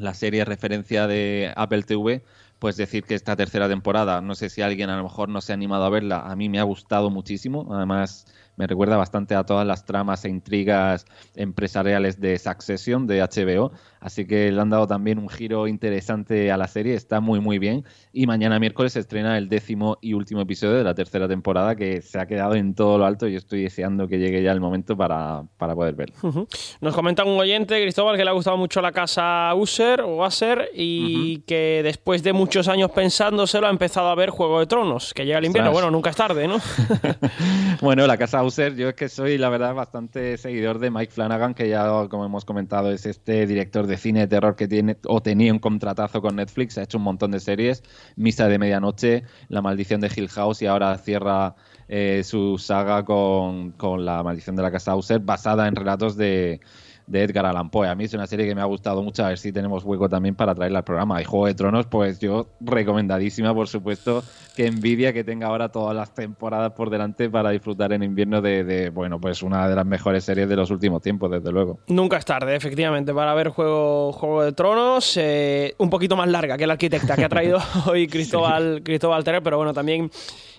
la 0.02 0.14
serie 0.14 0.46
referencia 0.46 1.08
de 1.08 1.54
Apple 1.56 1.84
TV, 1.84 2.24
pues 2.60 2.78
decir 2.78 3.04
que 3.04 3.16
esta 3.16 3.36
tercera 3.36 3.68
temporada, 3.70 4.22
no 4.22 4.36
sé 4.36 4.50
si 4.50 4.62
alguien 4.62 4.90
a 4.90 4.98
lo 4.98 5.04
mejor 5.04 5.30
no 5.30 5.42
se 5.42 5.54
ha 5.54 5.56
animado 5.56 5.84
a 5.86 5.90
verla, 5.90 6.22
a 6.22 6.36
mí 6.36 6.50
me 6.50 6.60
ha 6.60 6.64
gustado 6.64 7.10
muchísimo, 7.10 7.68
además 7.74 8.26
me 8.58 8.68
recuerda 8.68 8.98
bastante 8.98 9.36
a 9.36 9.44
todas 9.44 9.66
las 9.66 9.86
tramas 9.86 10.26
e 10.26 10.30
intrigas 10.30 11.06
empresariales 11.36 12.20
de 12.20 12.38
Succession 12.38 13.08
de 13.08 13.22
HBO, 13.22 13.72
así 14.00 14.26
que 14.26 14.52
le 14.52 14.62
han 14.62 14.70
dado 14.70 14.88
también 14.88 15.20
un 15.20 15.30
giro 15.30 15.68
interesante 15.68 16.52
a 16.52 16.58
la 16.58 16.68
serie, 16.68 16.96
está 16.96 17.20
muy 17.20 17.40
muy 17.40 17.60
bien 17.60 17.86
y 18.14 18.28
mañana 18.28 18.60
miércoles 18.60 18.94
se 18.94 19.00
estrena 19.00 19.38
el 19.38 19.50
décimo 19.50 19.98
y 20.02 20.14
último 20.14 20.42
episodio 20.42 20.76
de 20.76 20.84
la 20.84 20.94
tercera 20.94 21.28
temporada 21.28 21.76
que 21.76 22.02
se 22.02 22.20
ha 22.20 22.26
quedado 22.26 22.56
en 22.56 22.76
todo 22.76 22.98
lo 22.98 23.06
alto 23.06 23.28
y 23.28 23.36
estoy 23.36 23.64
deseando 23.64 24.08
que 24.08 24.18
llegue 24.18 24.44
ya 24.44 24.52
el 24.52 24.60
momento 24.60 24.96
para, 24.98 25.44
para 25.58 25.76
poder 25.76 25.96
verlo. 25.96 26.16
Uh 26.22 26.32
-huh. 26.32 26.78
Nos 26.82 26.94
comenta 26.94 27.24
un 27.24 27.40
oyente, 27.40 27.82
Cristóbal, 27.82 28.18
que 28.18 28.24
le 28.24 28.30
ha 28.30 28.34
gustado 28.34 28.58
mucho 28.58 28.82
la 28.82 28.92
casa 28.92 29.54
User 29.56 30.02
o 30.02 30.24
Acer 30.24 30.70
y 30.74 31.36
uh 31.38 31.40
-huh. 31.40 31.46
que 31.46 31.82
después 31.84 32.24
de 32.24 32.34
muchos 32.34 32.68
años 32.68 32.92
pensándoselo 32.92 33.68
ha 33.68 33.70
empezado 33.70 34.10
a 34.10 34.16
ver 34.16 34.30
Juego 34.30 34.60
de 34.60 34.68
Tronos, 34.68 35.14
que 35.14 35.26
llega 35.26 35.40
el 35.40 35.46
invierno, 35.46 35.72
bueno, 35.72 35.92
nunca 35.92 36.10
es 36.10 36.16
tarde, 36.16 36.48
¿no? 36.48 36.58
bueno, 37.82 38.06
la 38.08 38.18
casa 38.18 38.41
User, 38.44 38.76
yo 38.76 38.90
es 38.90 38.96
que 38.96 39.10
soy, 39.10 39.38
la 39.38 39.50
verdad, 39.50 39.74
bastante 39.74 40.38
seguidor 40.38 40.80
de 40.80 40.92
Mike 40.92 41.12
Flanagan, 41.12 41.54
que 41.54 41.70
ya, 41.70 41.88
como 42.10 42.26
hemos 42.26 42.46
comentado, 42.46 42.92
es 42.92 43.06
este 43.06 43.46
director 43.46 43.88
de 43.88 43.98
cine 43.98 44.22
de 44.22 44.28
terror 44.28 44.56
que 44.56 44.68
tiene 44.68 44.98
o 45.08 45.22
tenía 45.22 45.52
un 45.52 45.60
contratazo 45.60 46.22
con 46.22 46.36
Netflix, 46.36 46.78
ha 46.78 46.84
hecho 46.84 46.98
un 46.98 47.04
montón 47.04 47.32
de 47.32 47.40
series, 47.40 47.84
Misa 48.16 48.48
de 48.48 48.60
Medianoche, 48.60 49.24
La 49.50 49.62
Maldición 49.62 50.02
de 50.02 50.12
Hill 50.16 50.30
House 50.30 50.62
y 50.62 50.66
ahora 50.66 50.98
cierra 50.98 51.56
eh, 51.88 52.24
su 52.24 52.58
saga 52.58 53.06
con, 53.06 53.72
con, 53.72 54.06
La 54.06 54.24
Maldición 54.24 54.56
de 54.56 54.64
la 54.64 54.72
Casa 54.72 54.96
User, 54.96 55.20
basada 55.20 55.68
en 55.68 55.76
relatos 55.76 56.16
de, 56.16 56.62
de 57.08 57.24
Edgar 57.24 57.46
Allan 57.46 57.70
Poe. 57.70 57.88
A 57.88 57.96
mí 57.96 58.06
es 58.06 58.14
una 58.14 58.28
serie 58.28 58.48
que 58.48 58.56
me 58.56 58.62
ha 58.62 58.66
gustado 58.66 59.02
mucho, 59.04 59.26
a 59.26 59.30
ver 59.30 59.38
si 59.38 59.52
tenemos 59.52 59.84
hueco 59.84 60.10
también 60.10 60.36
para 60.36 60.56
traerla 60.56 60.80
al 60.80 60.86
programa. 60.86 61.22
Y 61.22 61.26
Juego 61.26 61.48
de 61.48 61.54
Tronos, 61.54 61.88
pues 61.88 62.20
yo 62.20 62.48
recomendadísima, 62.60 63.54
por 63.54 63.68
supuesto, 63.68 64.24
que 64.56 64.68
envidia 64.68 65.14
que 65.14 65.24
tenga 65.24 65.48
ahora 65.48 65.70
todas 65.70 65.96
las 65.96 66.14
temporadas 66.14 66.72
por 66.74 66.90
delante 66.90 67.30
para 67.30 67.52
disfrutar 67.52 67.94
en 67.94 68.04
invierno 68.04 68.42
de, 68.42 68.64
de 68.64 68.90
bueno, 68.90 69.20
pues 69.20 69.44
una 69.44 69.68
de 69.68 69.76
las 69.76 69.86
mejores 69.86 70.24
series 70.24 70.48
de 70.48 70.56
los 70.56 70.72
últimos 70.72 71.02
tiempos, 71.02 71.32
desde 71.32 71.52
luego. 71.52 71.80
Nunca 71.88 72.18
es 72.18 72.26
tarde, 72.26 72.56
efectivamente, 72.56 73.14
para 73.14 73.34
ver 73.34 73.50
Juego, 73.50 74.12
Juego 74.12 74.44
de 74.44 74.52
Tronos, 74.54 75.18
eh, 75.18 75.76
un 75.78 75.90
poquito 75.90 76.16
más 76.16 76.28
larga 76.28 76.58
que 76.58 76.68
la 76.68 76.74
arquitecta 76.74 77.16
que 77.16 77.26
ha 77.26 77.30
traído 77.30 77.60
hoy 77.88 78.08
Cristóbal, 78.08 78.76
sí. 78.78 78.84
Cristóbal 78.84 79.24
Terer, 79.24 79.44
pero 79.44 79.58
bueno, 79.58 79.74
también 79.74 80.10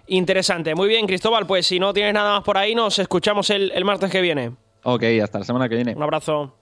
interesante. 0.07 0.75
Muy 0.75 0.89
bien, 0.89 1.07
Cristóbal, 1.07 1.47
pues 1.47 1.67
si 1.67 1.79
no 1.79 1.93
tienes 1.93 2.15
nada 2.15 2.35
más 2.35 2.45
por 2.45 2.59
ahí, 2.59 2.75
nos 2.75 2.99
escuchamos 2.99 3.51
el, 3.51 3.71
el 3.75 3.85
martes 3.85 4.11
que 4.11 4.21
viene. 4.21 4.53
Ok, 4.85 5.05
hasta 5.23 5.39
la 5.39 5.45
semana 5.45 5.69
que 5.69 5.77
viene. 5.77 5.95
Un 5.95 6.03
abrazo. 6.03 6.55